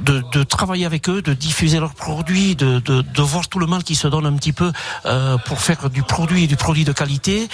de, 0.00 0.22
de, 0.32 0.42
travailler 0.42 0.86
avec 0.86 1.08
eux, 1.08 1.22
de 1.22 1.34
diffuser 1.34 1.78
leurs 1.78 1.94
produits, 1.94 2.56
de, 2.56 2.78
de, 2.80 3.22
voir 3.22 3.48
tout 3.48 3.58
le 3.58 3.66
mal 3.66 3.82
qui 3.82 3.94
se 3.94 4.08
donne 4.08 4.26
un 4.26 4.32
petit 4.34 4.52
peu 4.52 4.72
euh, 5.06 5.36
pour 5.38 5.60
faire 5.60 5.90
du 5.90 6.02
produit, 6.02 6.46
du 6.46 6.56
produit 6.56 6.84
de 6.84 6.92
qualité. 6.92 7.48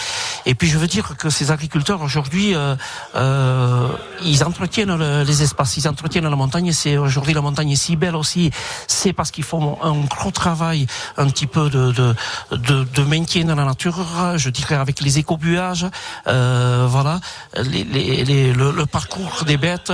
Et 0.45 0.55
puis 0.55 0.69
je 0.69 0.79
veux 0.79 0.87
dire 0.87 1.17
que 1.17 1.31
ces 1.31 1.51
agriculteurs 1.51 2.03
aujourd'hui, 2.03 2.55
euh, 2.55 2.75
euh, 3.15 3.89
ils 4.25 4.45
entretiennent 4.45 4.97
les 5.23 5.43
espaces, 5.43 5.77
ils 5.77 5.89
entretiennent 5.89 6.29
la 6.29 6.37
montagne. 6.37 6.73
C'est 6.73 6.97
aujourd'hui 6.97 7.35
la 7.35 7.41
montagne 7.41 7.71
est 7.71 7.77
si 7.77 7.97
belle 7.97 8.17
aussi. 8.17 8.51
C'est 8.87 9.13
parce 9.13 9.31
qu'ils 9.31 9.45
font 9.45 9.79
un 9.83 9.95
gros 10.07 10.31
travail, 10.31 10.87
un 11.17 11.27
petit 11.27 11.47
peu 11.47 11.69
de, 11.71 11.93
de, 11.93 13.03
maintien 13.03 13.45
dans 13.45 13.55
la 13.55 13.65
nature. 13.65 13.99
Je 14.37 14.51
dirais 14.51 14.77
avec 14.77 15.01
les 15.01 15.19
écobuages, 15.19 15.87
voilà, 16.27 17.21
le, 17.55 18.85
parcours 18.85 19.45
des 19.47 19.57
bêtes, 19.57 19.93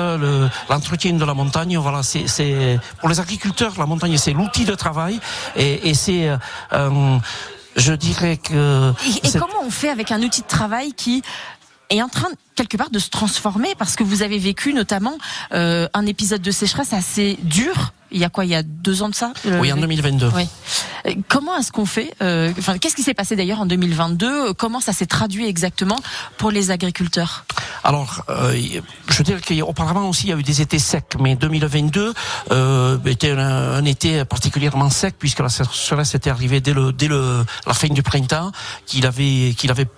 l'entretien 0.68 1.14
de 1.14 1.24
la 1.24 1.34
montagne. 1.34 1.76
Voilà, 1.78 2.02
c'est 2.02 2.21
c'est 2.26 2.78
pour 3.00 3.08
les 3.08 3.20
agriculteurs, 3.20 3.74
la 3.78 3.86
montagne 3.86 4.16
c'est 4.16 4.32
l'outil 4.32 4.64
de 4.64 4.74
travail 4.74 5.20
et, 5.56 5.88
et 5.90 5.94
c'est 5.94 6.30
euh, 6.72 7.18
je 7.76 7.92
dirais 7.92 8.36
que. 8.36 8.92
Et, 9.06 9.28
et 9.28 9.32
comment 9.32 9.62
on 9.64 9.70
fait 9.70 9.88
avec 9.88 10.10
un 10.10 10.22
outil 10.22 10.42
de 10.42 10.46
travail 10.46 10.92
qui 10.92 11.22
est 11.90 12.02
en 12.02 12.08
train 12.08 12.28
quelque 12.54 12.76
part 12.76 12.90
de 12.90 12.98
se 12.98 13.10
transformer? 13.10 13.74
Parce 13.76 13.96
que 13.96 14.04
vous 14.04 14.22
avez 14.22 14.38
vécu 14.38 14.74
notamment 14.74 15.16
euh, 15.52 15.88
un 15.94 16.06
épisode 16.06 16.42
de 16.42 16.50
sécheresse 16.50 16.92
assez 16.92 17.38
dur. 17.42 17.92
Il 18.10 18.20
y 18.20 18.24
a 18.24 18.28
quoi? 18.28 18.44
Il 18.44 18.50
y 18.50 18.54
a 18.54 18.62
deux 18.62 19.02
ans 19.02 19.08
de 19.08 19.14
ça 19.14 19.32
euh, 19.46 19.58
Oui, 19.60 19.72
en 19.72 19.78
2022. 19.78 20.30
Oui. 20.34 20.46
Euh, 21.06 21.14
comment 21.28 21.56
est-ce 21.56 21.72
qu'on 21.72 21.86
fait 21.86 22.12
euh, 22.22 22.52
Enfin, 22.58 22.76
qu'est-ce 22.76 22.94
qui 22.94 23.02
s'est 23.02 23.14
passé 23.14 23.36
d'ailleurs 23.36 23.60
en 23.60 23.66
2022 23.66 24.52
Comment 24.52 24.80
ça 24.80 24.92
s'est 24.92 25.06
traduit 25.06 25.46
exactement 25.46 25.98
pour 26.36 26.50
les 26.50 26.70
agriculteurs? 26.70 27.46
Alors, 27.84 28.24
euh, 28.28 28.52
je 29.08 29.18
veux 29.18 29.24
dire 29.24 29.40
qu'auparavant 29.40 30.08
aussi, 30.08 30.26
il 30.26 30.30
y 30.30 30.32
a 30.32 30.36
eu 30.36 30.42
des 30.42 30.60
étés 30.60 30.78
secs, 30.78 31.16
mais 31.18 31.34
2022 31.34 32.14
euh, 32.50 32.98
était 33.06 33.32
un, 33.32 33.38
un, 33.38 33.84
été 33.84 34.24
particulièrement 34.24 34.90
sec 34.90 35.16
puisque 35.18 35.40
la 35.40 35.48
sécheresse 35.48 36.14
était 36.14 36.30
arrivée 36.30 36.60
dès 36.60 36.74
le 36.74 36.92
dès 36.92 37.08
le 37.08 37.44
la 37.66 37.74
fin 37.74 37.88
du 37.88 38.02
printemps, 38.02 38.52
qu'il 38.86 39.06
avait 39.06 39.54
qu'il 39.56 39.70
avait 39.70 39.88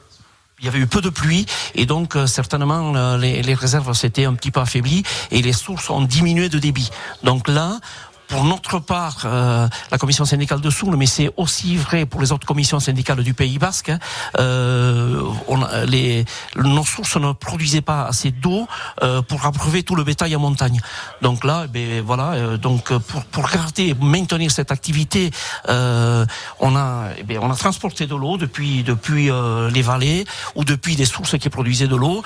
il 0.60 0.66
y 0.66 0.68
avait 0.68 0.78
eu 0.78 0.86
peu 0.86 1.00
de 1.00 1.10
pluie 1.10 1.46
et 1.74 1.84
donc 1.84 2.16
euh, 2.16 2.26
certainement 2.26 2.94
euh, 2.94 3.18
les, 3.18 3.42
les 3.42 3.54
réserves 3.54 3.92
s'étaient 3.92 4.24
un 4.24 4.34
petit 4.34 4.50
peu 4.50 4.60
affaiblies 4.60 5.02
et 5.30 5.42
les 5.42 5.52
sources 5.52 5.90
ont 5.90 6.00
diminué 6.00 6.48
de 6.48 6.58
débit. 6.58 6.90
Donc 7.22 7.48
là, 7.48 7.80
pour 8.28 8.44
notre 8.44 8.78
part, 8.78 9.22
euh, 9.24 9.68
la 9.90 9.98
commission 9.98 10.24
syndicale 10.24 10.60
de 10.60 10.70
Soule, 10.70 10.96
mais 10.96 11.06
c'est 11.06 11.30
aussi 11.36 11.76
vrai 11.76 12.06
pour 12.06 12.20
les 12.20 12.32
autres 12.32 12.46
commissions 12.46 12.80
syndicales 12.80 13.22
du 13.22 13.34
Pays 13.34 13.58
Basque, 13.58 13.90
hein, 13.90 13.98
euh, 14.38 15.22
on, 15.48 15.60
les, 15.86 16.24
nos 16.56 16.84
sources 16.84 17.16
ne 17.16 17.32
produisaient 17.32 17.80
pas 17.80 18.04
assez 18.04 18.30
d'eau 18.30 18.66
euh, 19.02 19.22
pour 19.22 19.44
abreuver 19.46 19.82
tout 19.82 19.94
le 19.94 20.04
bétail 20.04 20.34
en 20.36 20.40
montagne. 20.40 20.80
Donc 21.22 21.44
là, 21.44 21.62
eh 21.66 21.68
ben 21.68 22.02
voilà, 22.02 22.32
euh, 22.32 22.56
donc 22.56 22.92
pour, 22.92 23.24
pour 23.24 23.48
garder, 23.48 23.94
maintenir 24.00 24.50
cette 24.50 24.72
activité, 24.72 25.30
euh, 25.68 26.26
on 26.60 26.76
a, 26.76 27.08
eh 27.18 27.22
bien, 27.22 27.40
on 27.42 27.50
a 27.50 27.56
transporté 27.56 28.06
de 28.06 28.14
l'eau 28.14 28.36
depuis 28.36 28.82
depuis 28.82 29.30
euh, 29.30 29.70
les 29.70 29.82
vallées 29.82 30.24
ou 30.54 30.64
depuis 30.64 30.96
des 30.96 31.04
sources 31.04 31.38
qui 31.38 31.48
produisaient 31.50 31.88
de 31.88 31.96
l'eau 31.96 32.22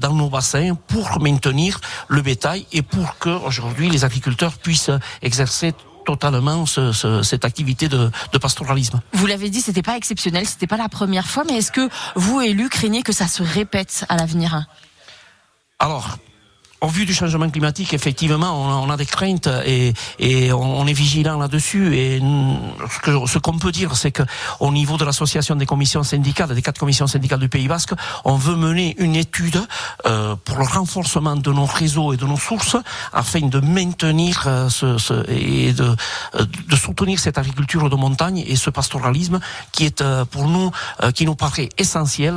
dans 0.00 0.14
nos 0.14 0.28
bassins 0.28 0.76
pour 0.86 1.20
maintenir 1.20 1.80
le 2.08 2.22
bétail 2.22 2.66
et 2.72 2.82
pour 2.82 3.18
que 3.18 3.30
aujourd'hui 3.30 3.90
les 3.90 4.04
agriculteurs 4.04 4.52
puissent 4.54 4.90
exercer 5.36 5.74
totalement 6.06 6.64
ce, 6.64 6.92
ce, 6.92 7.22
cette 7.22 7.44
activité 7.44 7.88
de, 7.88 8.10
de, 8.32 8.38
pastoralisme. 8.38 9.00
Vous 9.12 9.26
l'avez 9.26 9.50
dit, 9.50 9.60
c'était 9.60 9.82
pas 9.82 9.96
exceptionnel, 9.96 10.46
c'était 10.46 10.68
pas 10.68 10.78
la 10.78 10.88
première 10.88 11.26
fois, 11.26 11.44
mais 11.44 11.58
est-ce 11.58 11.72
que 11.72 11.90
vous, 12.14 12.40
élus, 12.40 12.70
craignez 12.70 13.02
que 13.02 13.12
ça 13.12 13.26
se 13.26 13.42
répète 13.42 14.06
à 14.08 14.16
l'avenir? 14.16 14.66
Alors, 15.78 16.16
au 16.80 16.88
vu 16.88 17.06
du 17.06 17.14
changement 17.14 17.48
climatique, 17.48 17.94
effectivement, 17.94 18.52
on 18.84 18.90
a, 18.90 18.96
des 18.96 19.06
craintes 19.06 19.48
et, 19.64 19.94
on, 20.52 20.86
est 20.86 20.92
vigilant 20.92 21.38
là-dessus. 21.38 21.96
Et 21.96 22.20
ce 23.26 23.38
qu'on 23.38 23.58
peut 23.58 23.72
dire, 23.72 23.96
c'est 23.96 24.12
que 24.12 24.22
au 24.60 24.70
niveau 24.70 24.96
de 24.96 25.04
l'association 25.04 25.56
des 25.56 25.66
commissions 25.66 26.02
syndicales, 26.02 26.54
des 26.54 26.62
quatre 26.62 26.78
commissions 26.78 27.06
syndicales 27.06 27.40
du 27.40 27.48
Pays 27.48 27.68
Basque, 27.68 27.94
on 28.24 28.36
veut 28.36 28.56
mener 28.56 28.94
une 28.98 29.16
étude 29.16 29.60
euh, 30.06 30.36
pour 30.44 30.58
le 30.58 30.64
renforcement 30.64 31.36
de 31.36 31.50
nos 31.50 31.64
réseaux 31.64 32.12
et 32.12 32.16
de 32.16 32.26
nos 32.26 32.36
sources, 32.36 32.76
afin 33.12 33.40
de 33.40 33.60
maintenir 33.60 34.44
euh, 34.46 34.68
et 35.28 35.72
de, 35.72 35.96
de 36.34 36.76
soutenir 36.76 37.18
cette 37.18 37.38
agriculture 37.38 37.88
de 37.88 37.96
montagne 37.96 38.44
et 38.46 38.56
ce 38.56 38.70
pastoralisme 38.70 39.40
qui 39.72 39.86
est 39.86 40.02
euh, 40.02 40.24
pour 40.24 40.48
nous, 40.48 40.70
qui 41.14 41.24
nous 41.24 41.34
paraît 41.34 41.68
essentiel. 41.78 42.34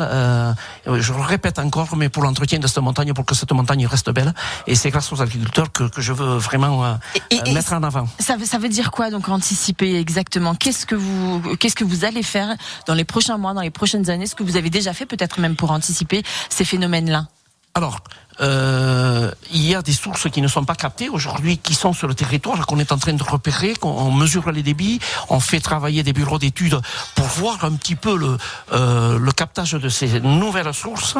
Je 0.86 1.14
le 1.14 1.22
répète 1.22 1.60
encore, 1.60 1.96
mais 1.96 2.10
pour 2.10 2.24
l'entretien 2.24 2.60
de 2.60 2.68
cette 2.68 2.84
montagne, 2.84 3.14
pour 3.14 3.26
que 3.26 3.36
cette 3.36 3.52
montagne 3.52 3.86
reste 3.86 4.10
belle 4.12 4.29
et 4.68 4.76
c'est 4.76 4.90
grâce 4.90 5.12
aux 5.12 5.22
agriculteurs 5.22 5.72
que, 5.72 5.84
que 5.84 6.02
je 6.02 6.14
veux 6.14 6.38
vraiment 6.38 6.86
euh, 6.86 6.94
et, 7.30 7.40
et, 7.46 7.54
mettre 7.54 7.74
en 7.74 7.84
avant. 7.84 8.08
Ça 8.20 8.38
veut, 8.38 8.46
ça 8.46 8.58
veut 8.58 8.70
dire 8.70 8.92
quoi 8.92 9.10
donc 9.10 9.30
anticiper 9.30 9.96
exactement? 9.96 10.56
Qu'est-ce 10.56 10.86
que 10.86 10.96
vous 10.96 11.42
qu'est-ce 11.60 11.76
que 11.76 11.84
vous 11.84 12.06
allez 12.06 12.24
faire 12.24 12.56
dans 12.88 12.94
les 12.94 13.06
prochains 13.06 13.38
mois, 13.38 13.54
dans 13.54 13.62
les 13.62 13.70
prochaines 13.70 14.10
années? 14.10 14.28
Ce 14.28 14.36
que 14.36 14.44
vous 14.44 14.58
avez 14.58 14.70
déjà 14.70 14.94
fait 14.94 15.06
peut-être 15.06 15.40
même 15.40 15.56
pour 15.56 15.72
anticiper 15.72 16.24
ces 16.50 16.66
phénomènes-là? 16.66 17.28
Alors, 17.76 18.00
euh, 18.42 19.32
a 19.76 19.82
des 19.82 19.94
sources 19.94 20.30
qui 20.30 20.42
ne 20.42 20.48
sont 20.48 20.66
pas 20.66 20.76
captées 20.76 21.10
aujourd'hui, 21.10 21.58
qui 21.58 21.74
sont 21.74 21.94
sur 21.94 22.08
le 22.08 22.16
territoire, 22.16 22.66
qu'on 22.66 22.80
est 22.80 22.92
en 22.92 22.98
train 22.98 23.14
de 23.14 23.24
repérer, 23.24 23.74
qu'on 23.76 24.12
mesure 24.12 24.52
les 24.52 24.64
débits, 24.64 25.00
on 25.30 25.40
fait 25.40 25.60
travailler 25.60 26.04
des 26.04 26.14
bureaux 26.14 26.40
d'études 26.40 26.80
pour 27.16 27.26
voir 27.26 27.64
un 27.64 27.74
petit 27.74 27.96
peu 27.96 28.18
le, 28.18 28.38
euh, 28.74 29.20
le 29.20 29.32
captage 29.32 29.74
de 29.74 29.90
ces 29.90 30.20
nouvelles 30.22 30.74
sources 30.74 31.18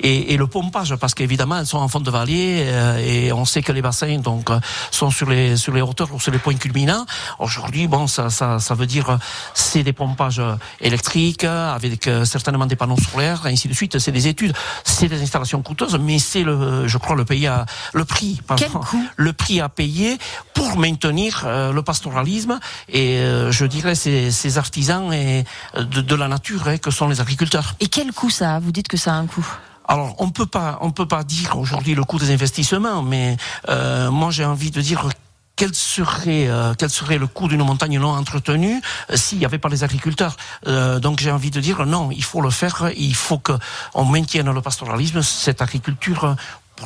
et, 0.00 0.34
et 0.34 0.36
le 0.36 0.46
pompage, 0.46 0.94
parce 0.96 1.14
qu'évidemment 1.14 1.58
elles 1.58 1.66
sont 1.66 1.78
en 1.78 1.88
fond 1.88 2.00
de 2.00 2.10
vallée 2.10 2.64
euh, 2.66 2.96
et 2.98 3.32
on 3.32 3.44
sait 3.44 3.62
que 3.62 3.72
les 3.72 3.82
bassins 3.82 4.18
donc 4.18 4.50
sont 4.90 5.10
sur 5.10 5.28
les 5.28 5.56
sur 5.56 5.72
les 5.72 5.82
hauteurs 5.82 6.12
ou 6.12 6.20
sur 6.20 6.32
les 6.32 6.38
points 6.38 6.54
culminants. 6.54 7.06
Aujourd'hui, 7.38 7.86
bon, 7.86 8.06
ça, 8.06 8.30
ça, 8.30 8.58
ça 8.58 8.74
veut 8.74 8.86
dire 8.86 9.18
c'est 9.54 9.82
des 9.82 9.92
pompages 9.92 10.42
électriques 10.80 11.44
avec 11.44 12.06
euh, 12.06 12.24
certainement 12.24 12.66
des 12.66 12.76
panneaux 12.76 12.96
solaires, 12.96 13.42
ainsi 13.44 13.68
de 13.68 13.74
suite. 13.74 13.98
C'est 13.98 14.12
des 14.12 14.28
études, 14.28 14.54
c'est 14.84 15.08
des 15.08 15.22
installations 15.22 15.62
coûteuses, 15.62 15.98
mais 16.00 16.18
c'est 16.18 16.42
le 16.42 16.61
euh, 16.62 16.88
je 16.88 16.98
crois, 16.98 17.16
le 17.16 17.24
pays 17.24 17.46
a 17.46 17.66
le 17.92 18.04
prix, 18.04 18.40
pardon, 18.46 18.80
le 19.16 19.32
prix 19.32 19.60
à 19.60 19.68
payer 19.68 20.18
pour 20.54 20.76
maintenir 20.78 21.42
euh, 21.44 21.72
le 21.72 21.82
pastoralisme. 21.82 22.58
Et 22.88 23.18
euh, 23.18 23.50
je 23.52 23.64
dirais 23.66 23.94
ces, 23.94 24.30
ces 24.30 24.58
artisans 24.58 25.12
et 25.12 25.44
de, 25.76 26.00
de 26.00 26.14
la 26.14 26.28
nature 26.28 26.68
hein, 26.68 26.78
que 26.78 26.90
sont 26.90 27.08
les 27.08 27.20
agriculteurs. 27.20 27.74
Et 27.80 27.88
quel 27.88 28.12
coût 28.12 28.30
ça 28.30 28.56
a? 28.56 28.60
Vous 28.60 28.72
dites 28.72 28.88
que 28.88 28.96
ça 28.96 29.12
a 29.12 29.16
un 29.16 29.26
coût. 29.26 29.46
Alors 29.88 30.14
on 30.18 30.30
peut 30.30 30.46
pas 30.46 30.78
on 30.80 30.92
peut 30.92 31.08
pas 31.08 31.24
dire 31.24 31.58
aujourd'hui 31.58 31.94
le 31.94 32.04
coût 32.04 32.18
des 32.18 32.30
investissements, 32.32 33.02
mais 33.02 33.36
euh, 33.68 34.10
moi 34.10 34.30
j'ai 34.30 34.44
envie 34.44 34.70
de 34.70 34.80
dire 34.80 35.08
quel 35.56 35.74
serait 35.74 36.48
euh, 36.48 36.74
quel 36.76 36.90
serait 36.90 37.18
le 37.18 37.26
coût 37.26 37.48
d'une 37.48 37.62
montagne 37.62 37.98
non 37.98 38.10
entretenue 38.10 38.80
euh, 39.10 39.16
s'il 39.16 39.38
n'y 39.38 39.44
avait 39.44 39.58
pas 39.58 39.68
les 39.68 39.84
agriculteurs 39.84 40.36
euh, 40.66 40.98
Donc 40.98 41.20
j'ai 41.20 41.30
envie 41.30 41.50
de 41.50 41.60
dire 41.60 41.84
non, 41.86 42.10
il 42.10 42.24
faut 42.24 42.40
le 42.40 42.50
faire, 42.50 42.90
il 42.96 43.14
faut 43.14 43.38
que 43.38 43.52
on 43.94 44.04
maintienne 44.04 44.50
le 44.50 44.60
pastoralisme, 44.60 45.22
cette 45.22 45.62
agriculture 45.62 46.36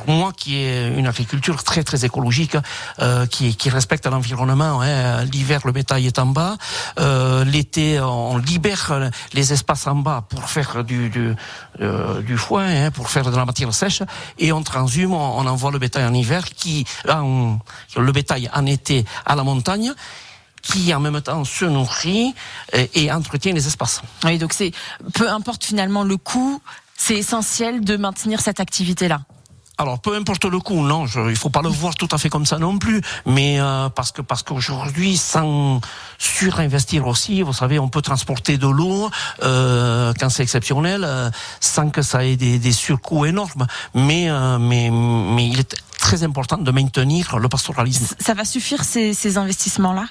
moi, 0.06 0.32
qui 0.36 0.56
est 0.56 0.88
une 0.96 1.06
agriculture 1.06 1.62
très 1.64 1.82
très 1.82 2.04
écologique, 2.04 2.56
euh, 3.00 3.26
qui, 3.26 3.56
qui 3.56 3.70
respecte 3.70 4.06
l'environnement. 4.06 4.80
Hein. 4.82 5.24
L'hiver, 5.24 5.60
le 5.64 5.72
bétail 5.72 6.06
est 6.06 6.18
en 6.18 6.26
bas. 6.26 6.56
Euh, 6.98 7.44
L'été, 7.44 8.00
on 8.00 8.38
libère 8.38 9.10
les 9.32 9.52
espaces 9.52 9.86
en 9.86 9.96
bas 9.96 10.24
pour 10.28 10.48
faire 10.48 10.84
du 10.84 11.08
du, 11.10 11.34
euh, 11.80 12.22
du 12.22 12.36
foin, 12.36 12.66
hein, 12.66 12.90
pour 12.90 13.10
faire 13.10 13.30
de 13.30 13.36
la 13.36 13.44
matière 13.44 13.72
sèche, 13.72 14.02
et 14.38 14.52
on 14.52 14.62
transhume, 14.62 15.12
on, 15.12 15.46
envoie 15.46 15.70
le 15.70 15.78
bétail 15.78 16.04
en 16.04 16.14
hiver, 16.14 16.44
qui 16.44 16.84
en, 17.08 17.58
le 17.96 18.12
bétail 18.12 18.50
en 18.52 18.66
été 18.66 19.04
à 19.24 19.34
la 19.36 19.44
montagne 19.44 19.92
qui 20.62 20.92
en 20.92 20.98
même 20.98 21.20
temps 21.20 21.44
se 21.44 21.64
nourrit 21.64 22.34
et 22.72 23.12
entretient 23.12 23.52
les 23.52 23.68
espaces. 23.68 24.02
Oui, 24.24 24.36
donc 24.36 24.52
c'est 24.52 24.72
peu 25.14 25.30
importe 25.30 25.64
finalement 25.64 26.02
le 26.02 26.16
coût, 26.16 26.60
c'est 26.96 27.14
essentiel 27.14 27.82
de 27.82 27.96
maintenir 27.96 28.40
cette 28.40 28.58
activité-là. 28.58 29.20
Alors 29.78 29.98
peu 29.98 30.16
importe 30.16 30.46
le 30.46 30.58
coût, 30.58 30.82
non, 30.82 31.06
je, 31.06 31.20
il 31.28 31.36
faut 31.36 31.50
pas 31.50 31.60
le 31.60 31.68
voir 31.68 31.94
tout 31.94 32.08
à 32.10 32.16
fait 32.16 32.30
comme 32.30 32.46
ça 32.46 32.58
non 32.58 32.78
plus, 32.78 33.02
mais 33.26 33.60
euh, 33.60 33.90
parce 33.90 34.10
que 34.10 34.22
parce 34.22 34.42
qu'aujourd'hui, 34.42 35.18
sans 35.18 35.82
surinvestir 36.16 37.06
aussi, 37.06 37.42
vous 37.42 37.52
savez, 37.52 37.78
on 37.78 37.88
peut 37.88 38.00
transporter 38.00 38.56
de 38.56 38.66
l'eau 38.66 39.10
euh, 39.42 40.14
quand 40.18 40.30
c'est 40.30 40.42
exceptionnel, 40.42 41.04
euh, 41.04 41.30
sans 41.60 41.90
que 41.90 42.00
ça 42.00 42.24
ait 42.24 42.36
des, 42.36 42.58
des 42.58 42.72
surcoûts 42.72 43.26
énormes. 43.26 43.66
Mais 43.94 44.30
euh, 44.30 44.58
mais 44.58 44.88
mais 44.90 45.46
il 45.46 45.60
est 45.60 45.76
très 45.98 46.22
important 46.22 46.56
de 46.56 46.70
maintenir 46.70 47.38
le 47.38 47.48
pastoralisme. 47.48 48.06
Ça 48.18 48.32
va 48.32 48.46
suffire 48.46 48.82
ces, 48.82 49.12
ces 49.12 49.36
investissements-là? 49.36 50.06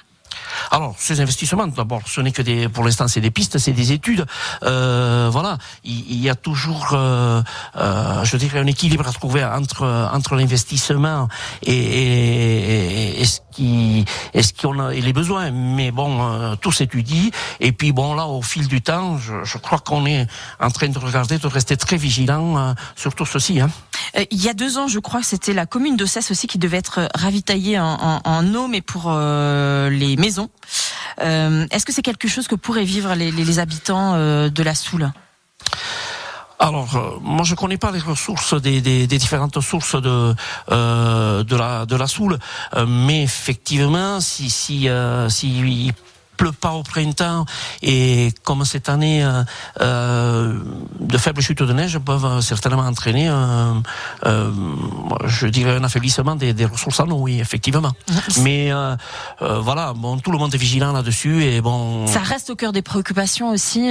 Alors, 0.70 0.94
ces 0.98 1.20
investissements, 1.20 1.66
d'abord, 1.66 2.02
ce 2.06 2.20
n'est 2.20 2.32
que 2.32 2.42
des, 2.42 2.68
pour 2.68 2.84
l'instant, 2.84 3.08
c'est 3.08 3.20
des 3.20 3.30
pistes, 3.30 3.58
c'est 3.58 3.72
des 3.72 3.92
études. 3.92 4.26
Euh, 4.62 5.28
voilà, 5.30 5.58
il, 5.84 6.20
y 6.20 6.28
a 6.28 6.34
toujours, 6.34 6.88
euh, 6.92 7.42
euh, 7.76 8.24
je 8.24 8.36
dirais, 8.36 8.58
un 8.58 8.66
équilibre 8.66 9.06
à 9.06 9.12
trouver 9.12 9.44
entre 9.44 9.86
entre 10.12 10.34
l'investissement 10.34 11.28
et, 11.62 11.72
et, 11.72 13.22
et, 13.22 13.24
qui 13.56 14.04
est 14.34 14.42
ce 14.42 14.52
qu'on 14.52 14.78
a 14.78 14.92
les 14.92 15.12
besoins? 15.12 15.50
Mais 15.50 15.90
bon, 15.90 16.10
euh, 16.20 16.54
tout 16.56 16.72
s'étudie. 16.72 17.30
Et 17.60 17.72
puis 17.72 17.92
bon, 17.92 18.14
là, 18.14 18.26
au 18.26 18.42
fil 18.42 18.68
du 18.68 18.80
temps, 18.82 19.18
je, 19.18 19.44
je 19.44 19.58
crois 19.58 19.78
qu'on 19.78 20.06
est 20.06 20.26
en 20.60 20.70
train 20.70 20.88
de 20.88 20.98
regarder, 20.98 21.38
de 21.38 21.46
rester 21.46 21.76
très 21.76 21.96
vigilant 21.96 22.58
euh, 22.58 22.74
sur 22.94 23.14
tout 23.14 23.26
ceci. 23.26 23.60
Hein. 23.60 23.70
il 24.30 24.42
y 24.42 24.48
a 24.48 24.54
deux 24.54 24.78
ans, 24.78 24.88
je 24.88 24.98
crois, 24.98 25.22
c'était 25.22 25.54
la 25.54 25.66
commune 25.66 25.96
de 25.96 26.06
Cesse 26.06 26.30
aussi 26.30 26.46
qui 26.46 26.58
devait 26.58 26.78
être 26.78 27.08
ravitaillée 27.14 27.78
en, 27.78 27.96
en, 28.00 28.20
en 28.24 28.54
eau, 28.54 28.68
mais 28.68 28.82
pour 28.82 29.10
les 29.10 30.16
maisons. 30.16 30.50
Euh, 31.22 31.66
Est-ce 31.70 31.86
que 31.86 31.92
c'est 31.92 32.02
quelque 32.02 32.28
chose 32.28 32.46
que 32.48 32.54
pourraient 32.54 32.84
vivre 32.84 33.14
les, 33.14 33.30
les, 33.30 33.44
les 33.44 33.58
habitants 33.58 34.14
euh, 34.14 34.50
de 34.50 34.62
la 34.62 34.74
Soule? 34.74 35.10
Alors, 36.58 36.96
euh, 36.96 37.18
moi, 37.20 37.44
je 37.44 37.54
connais 37.54 37.76
pas 37.76 37.90
les 37.90 37.98
ressources 38.00 38.54
des, 38.60 38.80
des, 38.80 39.06
des 39.06 39.18
différentes 39.18 39.60
sources 39.60 40.00
de 40.00 40.34
euh, 40.70 41.44
de 41.44 41.56
la 41.56 41.86
de 41.86 41.96
la 41.96 42.06
Soule, 42.06 42.38
euh, 42.74 42.86
mais 42.86 43.22
effectivement, 43.22 44.20
si 44.20 44.48
si 44.48 44.88
euh, 44.88 45.28
si 45.28 45.92
pleut 46.38 46.52
pas 46.52 46.72
au 46.72 46.82
printemps 46.82 47.46
et 47.80 48.30
comme 48.42 48.66
cette 48.66 48.90
année 48.90 49.26
euh, 49.80 50.58
de 51.00 51.16
faibles 51.16 51.40
chutes 51.40 51.62
de 51.62 51.72
neige 51.72 51.98
peuvent 51.98 52.42
certainement 52.42 52.82
entraîner 52.82 53.30
euh, 53.30 54.50
je 55.24 55.46
dirais 55.46 55.76
un 55.76 55.84
affaiblissement 55.84 56.36
des, 56.36 56.52
des, 56.52 56.66
ressources 56.66 57.00
en 57.00 57.08
eau 57.08 57.20
oui 57.20 57.40
effectivement. 57.40 57.92
Mais 58.42 58.70
voilà 59.40 59.94
bon 59.94 60.18
tout 60.18 60.30
le 60.30 60.36
monde 60.36 60.54
est 60.54 60.58
vigilant 60.58 60.92
là-dessus 60.92 61.42
et 61.42 61.62
bon. 61.62 62.06
Ça 62.06 62.20
reste 62.20 62.50
au 62.50 62.54
cœur 62.54 62.72
des 62.72 62.82
préoccupations 62.82 63.50
aussi 63.50 63.90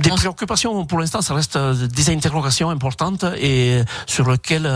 des 0.00 0.10
préoccupations 0.10 0.84
pour 0.86 0.98
l'instant, 0.98 1.22
ça 1.22 1.34
reste 1.34 1.58
des 1.58 2.10
interrogations 2.10 2.70
importantes 2.70 3.24
et 3.36 3.82
sur 4.06 4.30
lesquelles, 4.30 4.70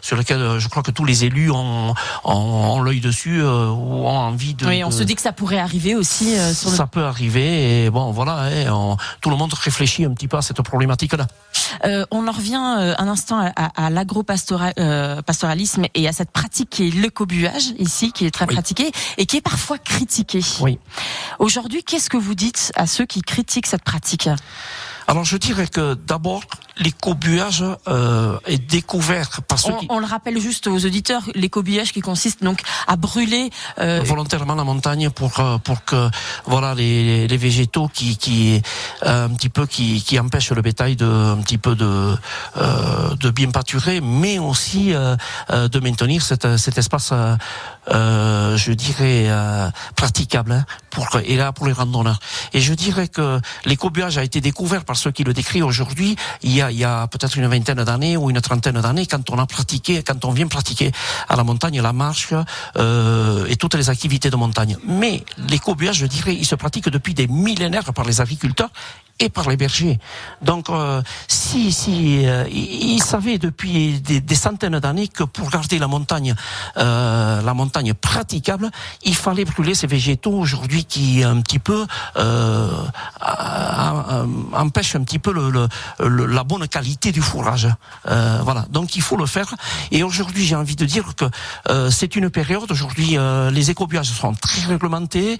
sur 0.00 0.16
lesquelles 0.16 0.58
je 0.58 0.68
crois 0.68 0.82
que 0.82 0.90
tous 0.90 1.04
les 1.04 1.24
élus 1.24 1.50
ont, 1.50 1.94
ont, 2.24 2.80
l'œil 2.80 3.00
dessus 3.00 3.42
ou 3.42 3.46
ont 3.46 4.08
envie 4.08 4.54
de. 4.54 4.66
Oui, 4.66 4.82
on 4.84 4.90
se 4.90 5.02
dit 5.02 5.14
que 5.14 5.20
ça 5.20 5.32
pourrait 5.32 5.58
arriver 5.58 5.94
aussi. 5.94 6.36
Sur 6.54 6.70
ça 6.70 6.86
peut 6.86 7.04
arriver 7.04 7.84
et 7.84 7.90
bon 7.90 8.12
voilà, 8.12 8.48
hein, 8.68 8.96
tout 9.20 9.28
le 9.30 9.36
monde 9.36 9.52
réfléchit 9.52 10.04
un 10.04 10.14
petit 10.14 10.28
peu 10.28 10.38
à 10.38 10.42
cette 10.42 10.62
problématique-là. 10.62 11.26
Euh, 11.84 12.06
on 12.10 12.26
en 12.26 12.32
revient 12.32 12.56
un 12.56 13.08
instant 13.08 13.38
à, 13.40 13.50
à 13.76 13.90
l'agro-pastoralisme 13.90 15.84
et 15.94 16.08
à 16.08 16.12
cette 16.12 16.30
pratique 16.30 16.70
qui 16.70 16.88
est 16.88 16.90
l'écobuage 16.90 17.74
ici, 17.78 18.12
qui 18.12 18.24
est 18.26 18.30
très 18.30 18.46
pratiquée 18.46 18.90
et 19.18 19.26
qui 19.26 19.36
est 19.36 19.42
parfois 19.42 19.76
critiquée. 19.78 20.42
Oui. 20.60 20.78
Aujourd'hui, 21.38 21.84
qu'est-ce 21.84 22.08
que 22.10 22.16
vous 22.16 22.34
dites 22.34 22.72
à 22.74 22.86
ceux 22.86 23.04
qui 23.06 23.20
critiquent 23.22 23.66
cette 23.66 23.84
pratique? 23.84 24.29
Alors 25.10 25.24
je 25.24 25.36
dirais 25.36 25.66
que 25.66 25.94
d'abord 25.94 26.42
l'écobuage 26.78 27.64
euh, 27.88 28.38
est 28.46 28.58
découvert 28.70 29.42
par 29.42 29.58
ceux 29.58 29.72
on, 29.72 29.78
qui... 29.78 29.86
On 29.90 29.98
le 29.98 30.06
rappelle 30.06 30.38
juste 30.38 30.68
aux 30.68 30.86
auditeurs, 30.86 31.22
l'écobuage 31.34 31.92
qui 31.92 32.00
consiste 32.00 32.44
donc 32.44 32.60
à 32.86 32.94
brûler 32.94 33.50
euh... 33.80 34.02
volontairement 34.04 34.54
la 34.54 34.62
montagne 34.62 35.10
pour 35.10 35.40
euh, 35.40 35.58
pour 35.58 35.84
que 35.84 36.08
voilà 36.46 36.74
les, 36.74 37.26
les 37.26 37.36
végétaux 37.36 37.88
qui 37.92 38.16
qui 38.16 38.62
euh, 39.04 39.26
un 39.26 39.30
petit 39.30 39.48
peu 39.48 39.66
qui, 39.66 40.00
qui 40.02 40.18
empêchent 40.18 40.52
le 40.52 40.62
bétail 40.62 40.94
de 40.94 41.06
un 41.06 41.42
petit 41.42 41.58
peu 41.58 41.74
de 41.74 42.14
euh, 42.56 43.14
de 43.16 43.30
bien 43.30 43.50
pâturer, 43.50 44.00
mais 44.00 44.38
aussi 44.38 44.94
euh, 44.94 45.16
de 45.50 45.80
maintenir 45.80 46.22
cet, 46.22 46.56
cet 46.56 46.78
espace 46.78 47.12
je 47.90 48.72
dirais 48.72 49.28
praticable 49.96 50.52
hein, 50.52 50.64
pour 50.90 51.08
et 51.24 51.36
là 51.36 51.52
pour 51.52 51.66
les 51.66 51.72
randonneurs. 51.72 52.20
Et 52.52 52.60
je 52.60 52.74
dirais 52.74 53.08
que 53.08 53.40
l'écobuage 53.64 54.18
a 54.18 54.24
été 54.24 54.40
découvert 54.40 54.84
par 54.84 54.96
ceux 54.96 55.10
qui 55.10 55.24
le 55.24 55.32
décrivent 55.32 55.64
aujourd'hui. 55.64 56.16
Il 56.42 56.52
y 56.52 56.62
a 56.62 56.70
a 56.90 57.06
peut-être 57.06 57.36
une 57.36 57.46
vingtaine 57.46 57.82
d'années 57.84 58.16
ou 58.16 58.30
une 58.30 58.40
trentaine 58.40 58.80
d'années, 58.80 59.06
quand 59.06 59.30
on 59.30 59.38
a 59.38 59.46
pratiqué, 59.46 60.02
quand 60.02 60.24
on 60.24 60.32
vient 60.32 60.48
pratiquer 60.48 60.92
à 61.28 61.36
la 61.36 61.44
montagne 61.44 61.80
la 61.80 61.92
marche 61.92 62.34
euh, 62.76 63.46
et 63.48 63.56
toutes 63.56 63.74
les 63.74 63.90
activités 63.90 64.30
de 64.30 64.36
montagne. 64.36 64.76
Mais 64.86 65.24
l'écobuage, 65.48 65.98
je 65.98 66.06
dirais, 66.06 66.34
il 66.34 66.46
se 66.46 66.54
pratique 66.54 66.88
depuis 66.88 67.14
des 67.14 67.26
millénaires 67.26 67.92
par 67.92 68.04
les 68.04 68.20
agriculteurs 68.20 68.70
et 69.20 69.28
par 69.28 69.48
les 69.48 69.56
bergers. 69.56 69.98
Donc, 70.42 70.70
euh, 70.70 71.02
si, 71.28 71.72
si 71.72 72.26
euh, 72.26 72.44
ils 72.50 73.02
savaient 73.02 73.38
depuis 73.38 74.00
des, 74.00 74.34
centaines 74.34 74.80
d'années 74.80 75.08
que 75.08 75.22
pour 75.22 75.50
garder 75.50 75.78
la 75.78 75.86
montagne, 75.86 76.34
euh, 76.78 77.42
la 77.42 77.54
montagne 77.54 77.92
praticable, 77.92 78.70
il 79.04 79.14
fallait 79.14 79.44
brûler 79.44 79.74
ces 79.74 79.86
végétaux 79.86 80.32
aujourd'hui 80.32 80.84
qui 80.84 81.22
un 81.22 81.40
petit 81.42 81.58
peu 81.58 81.86
euh, 82.16 82.68
empêchent 84.54 84.96
un 84.96 85.04
petit 85.04 85.18
peu 85.18 85.32
le, 85.32 85.68
le, 86.00 86.26
la 86.26 86.44
bonne 86.44 86.66
qualité 86.66 87.12
du 87.12 87.20
fourrage. 87.20 87.68
Euh, 88.08 88.40
voilà. 88.42 88.64
Donc, 88.70 88.96
il 88.96 89.02
faut 89.02 89.16
le 89.16 89.26
faire. 89.26 89.54
Et 89.90 90.02
aujourd'hui, 90.02 90.46
j'ai 90.46 90.56
envie 90.56 90.76
de 90.76 90.86
dire 90.86 91.14
que 91.14 91.26
euh, 91.68 91.90
c'est 91.90 92.16
une 92.16 92.30
période. 92.30 92.70
Aujourd'hui, 92.70 93.18
les 93.52 93.70
écobuages 93.70 94.08
sont 94.08 94.32
très 94.32 94.62
réglementés. 94.66 95.38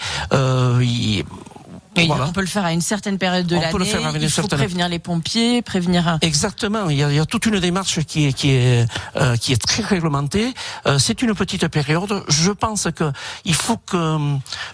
Il, 1.97 2.13
on 2.13 2.33
peut 2.33 2.41
le 2.41 2.47
faire 2.47 2.65
à 2.65 2.73
une 2.73 2.81
certaine 2.81 3.19
période 3.19 3.47
de 3.47 3.57
l'année. 3.57 3.73
Il 4.21 4.31
faut 4.31 4.47
prévenir 4.47 4.89
les 4.89 4.99
pompiers, 4.99 5.61
prévenir. 5.63 6.19
Exactement. 6.23 6.89
Il 6.89 6.97
y, 6.97 7.03
a, 7.03 7.11
il 7.11 7.17
y 7.17 7.19
a 7.19 7.27
toute 7.27 7.47
une 7.47 7.59
démarche 7.59 8.01
qui 8.05 8.27
est 8.27 8.33
qui 8.33 8.51
est 8.51 8.87
euh, 9.17 9.37
qui 9.37 9.53
est 9.53 9.61
très 9.61 9.83
réglementée. 9.83 10.55
Euh, 10.87 10.99
c'est 10.99 11.21
une 11.23 11.35
petite 11.35 11.67
période. 11.69 12.25
Je 12.29 12.53
pense 12.53 12.89
que 12.95 13.13
il 13.45 13.55
faut 13.55 13.77
que 13.77 14.19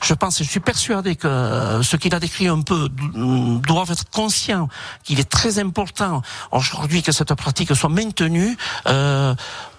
je 0.03 0.15
pense, 0.15 0.39
je 0.39 0.45
suis 0.45 0.61
persuadé 0.61 1.17
que 1.17 1.27
euh, 1.27 1.83
ce 1.83 1.97
qu'il 1.97 2.15
a 2.15 2.21
décrit 2.21 2.49
un 2.49 2.61
peu 2.61 2.89
doivent 3.67 3.91
être 3.91 4.09
conscients 4.11 4.69
qu'il 5.03 5.19
est 5.19 5.29
très 5.29 5.59
important 5.59 6.23
aujourd'hui 6.53 7.03
que 7.03 7.13
cette 7.13 7.35
pratique 7.35 7.75
soit 7.75 7.89
maintenue. 7.89 8.57
Euh, 8.89 9.35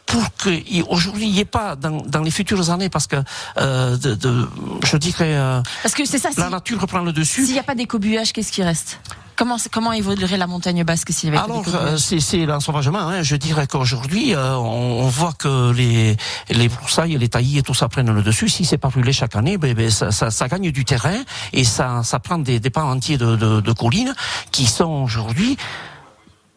pour 0.07 0.23
qu'aujourd'hui 0.41 1.27
il 1.27 1.33
n'y 1.33 1.39
ait 1.39 1.45
pas 1.45 1.75
dans, 1.75 2.01
dans, 2.01 2.21
les 2.21 2.31
futures 2.31 2.71
années, 2.71 2.89
parce 2.89 3.07
que 3.07 3.17
euh, 3.57 3.97
de, 3.97 4.15
de, 4.15 4.47
je 4.83 4.97
dirais, 4.97 5.35
euh, 5.35 5.61
parce 5.83 5.93
que 5.93 6.05
c'est 6.05 6.17
ça, 6.17 6.29
la 6.37 6.49
nature 6.49 6.81
reprend 6.81 7.01
le 7.01 7.13
dessus. 7.13 7.45
S'il 7.45 7.53
n'y 7.53 7.59
a 7.59 7.63
pas 7.63 7.75
d'écobuage, 7.75 8.33
qu'est-ce 8.33 8.51
qui 8.51 8.63
reste? 8.63 8.99
Comment, 9.35 9.57
comment 9.71 9.93
évoluerait 9.93 10.37
la 10.37 10.47
montagne 10.47 10.83
basque 10.83 11.11
s'il 11.11 11.29
y 11.29 11.37
avait 11.37 11.43
Alors, 11.43 11.63
euh, 11.67 11.95
c'est 11.97 12.45
l'ensauvagement. 12.47 13.01
Hein. 13.01 13.21
Je 13.21 13.35
dirais 13.35 13.67
qu'aujourd'hui, 13.67 14.33
euh, 14.33 14.55
on, 14.55 15.03
on, 15.03 15.07
voit 15.07 15.33
que 15.33 15.71
les, 15.73 16.17
les 16.49 16.67
broussailles, 16.67 17.15
les 17.15 17.29
taillis 17.29 17.59
et 17.59 17.61
tout 17.61 17.75
ça 17.75 17.87
prennent 17.87 18.11
le 18.11 18.23
dessus. 18.23 18.49
Si 18.49 18.65
c'est 18.65 18.79
pas 18.79 18.87
brûlé 18.87 19.13
chaque 19.13 19.35
année, 19.35 19.59
ben, 19.59 19.75
ben 19.75 19.91
ça, 19.91 20.09
ça, 20.11 20.31
ça, 20.31 20.47
gagne 20.47 20.71
du 20.71 20.85
terrain 20.85 21.19
et 21.53 21.63
ça, 21.63 22.01
ça 22.03 22.17
prend 22.17 22.39
des, 22.39 22.59
des 22.59 22.71
pans 22.71 22.89
entiers 22.89 23.19
de, 23.19 23.35
de, 23.35 23.61
de 23.61 23.71
collines 23.73 24.15
qui 24.51 24.65
sont 24.65 25.03
aujourd'hui 25.03 25.55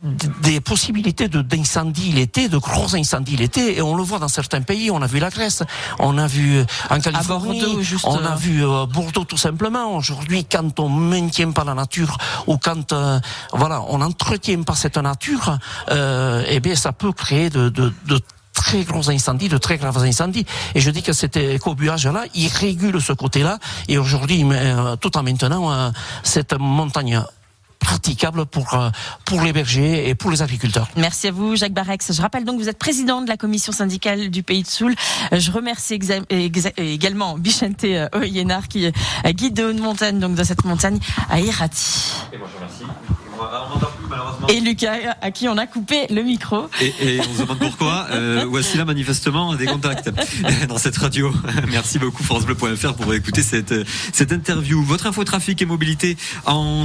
des 0.02 0.60
possibilités 0.60 1.28
d'incendie 1.28 2.12
l'été, 2.12 2.48
de 2.48 2.56
gros 2.56 2.94
incendies 2.94 3.36
l'été, 3.36 3.76
et 3.76 3.82
on 3.82 3.94
le 3.94 4.02
voit 4.02 4.18
dans 4.18 4.28
certains 4.28 4.62
pays. 4.62 4.90
On 4.90 5.02
a 5.02 5.06
vu 5.06 5.18
la 5.18 5.28
Grèce, 5.28 5.62
on 5.98 6.16
a 6.16 6.26
vu 6.26 6.56
euh, 6.56 6.64
en 6.88 7.00
Californie, 7.00 7.62
on 8.04 8.24
a 8.24 8.32
euh, 8.32 8.34
vu 8.36 8.64
euh, 8.64 8.86
Bordeaux 8.86 9.24
tout 9.24 9.36
simplement. 9.36 9.94
Aujourd'hui, 9.94 10.46
quand 10.46 10.80
on 10.80 10.88
maintient 10.88 11.50
pas 11.50 11.64
la 11.64 11.74
nature 11.74 12.16
ou 12.46 12.56
quand 12.56 12.94
voilà, 13.52 13.82
on 13.88 13.98
n'entretient 13.98 14.62
pas 14.62 14.74
cette 14.74 14.96
nature, 14.96 15.58
euh, 15.90 16.44
eh 16.48 16.60
bien, 16.60 16.74
ça 16.74 16.92
peut 16.92 17.12
créer 17.12 17.50
de, 17.50 17.68
de, 17.68 17.92
de 18.06 18.20
très 18.54 18.84
gros 18.84 19.10
incendies, 19.10 19.48
de 19.48 19.58
très 19.58 19.76
graves 19.76 19.98
incendies. 19.98 20.46
Et 20.74 20.80
je 20.80 20.90
dis 20.90 21.02
que 21.02 21.12
cet 21.12 21.36
écobuage-là, 21.36 22.24
il 22.34 22.48
régule 22.48 23.00
ce 23.02 23.12
côté-là. 23.12 23.58
Et 23.88 23.98
aujourd'hui, 23.98 24.44
tout 25.00 25.16
en 25.16 25.22
maintenant 25.22 25.92
cette 26.22 26.54
montagne 26.58 27.22
praticable 27.90 28.46
pour, 28.46 28.74
euh, 28.74 28.90
pour 29.24 29.42
les 29.42 29.52
bergers 29.52 30.08
et 30.08 30.14
pour 30.14 30.30
les 30.30 30.42
agriculteurs. 30.42 30.88
Merci 30.96 31.26
à 31.26 31.32
vous, 31.32 31.56
Jacques 31.56 31.72
Barex. 31.72 32.12
Je 32.12 32.22
rappelle 32.22 32.44
donc 32.44 32.58
que 32.58 32.62
vous 32.62 32.68
êtes 32.68 32.78
président 32.78 33.20
de 33.20 33.28
la 33.28 33.36
commission 33.36 33.72
syndicale 33.72 34.30
du 34.30 34.44
Pays 34.44 34.62
de 34.62 34.68
Soul. 34.68 34.94
Je 35.32 35.50
remercie 35.50 35.98
également 36.78 37.36
Bichente 37.36 37.82
euh, 37.82 38.08
Oyenar 38.14 38.68
qui 38.68 38.84
est 38.84 38.96
euh, 39.26 39.32
guide 39.32 39.54
de 39.54 39.64
haute 39.64 39.80
montagne, 39.80 40.20
donc 40.20 40.36
de 40.36 40.44
cette 40.44 40.64
montagne 40.64 41.00
à 41.28 41.40
Irati. 41.40 42.12
Et 42.32 42.38
moi, 42.38 42.48
je 42.52 42.56
remercie. 42.56 42.84
Et 44.48 44.60
Lucas, 44.60 45.16
à 45.20 45.30
qui 45.30 45.48
on 45.48 45.56
a 45.56 45.66
coupé 45.66 46.06
le 46.10 46.22
micro. 46.22 46.68
Et, 46.80 47.16
et 47.16 47.20
on 47.20 47.34
se 47.34 47.42
demande 47.42 47.58
pourquoi. 47.58 48.06
Euh, 48.20 48.44
voici 48.48 48.76
là 48.76 48.84
manifestement 48.84 49.54
des 49.54 49.66
contacts 49.66 50.10
dans 50.68 50.78
cette 50.78 50.96
radio. 50.96 51.32
Merci 51.70 51.98
beaucoup 51.98 52.22
francebleu.fr 52.22 52.94
pour 52.94 53.14
écouter 53.14 53.42
cette, 53.42 53.74
cette 54.12 54.32
interview. 54.32 54.82
Votre 54.82 55.06
info 55.06 55.22
trafic 55.24 55.62
et 55.62 55.66
mobilité 55.66 56.16
en 56.44 56.78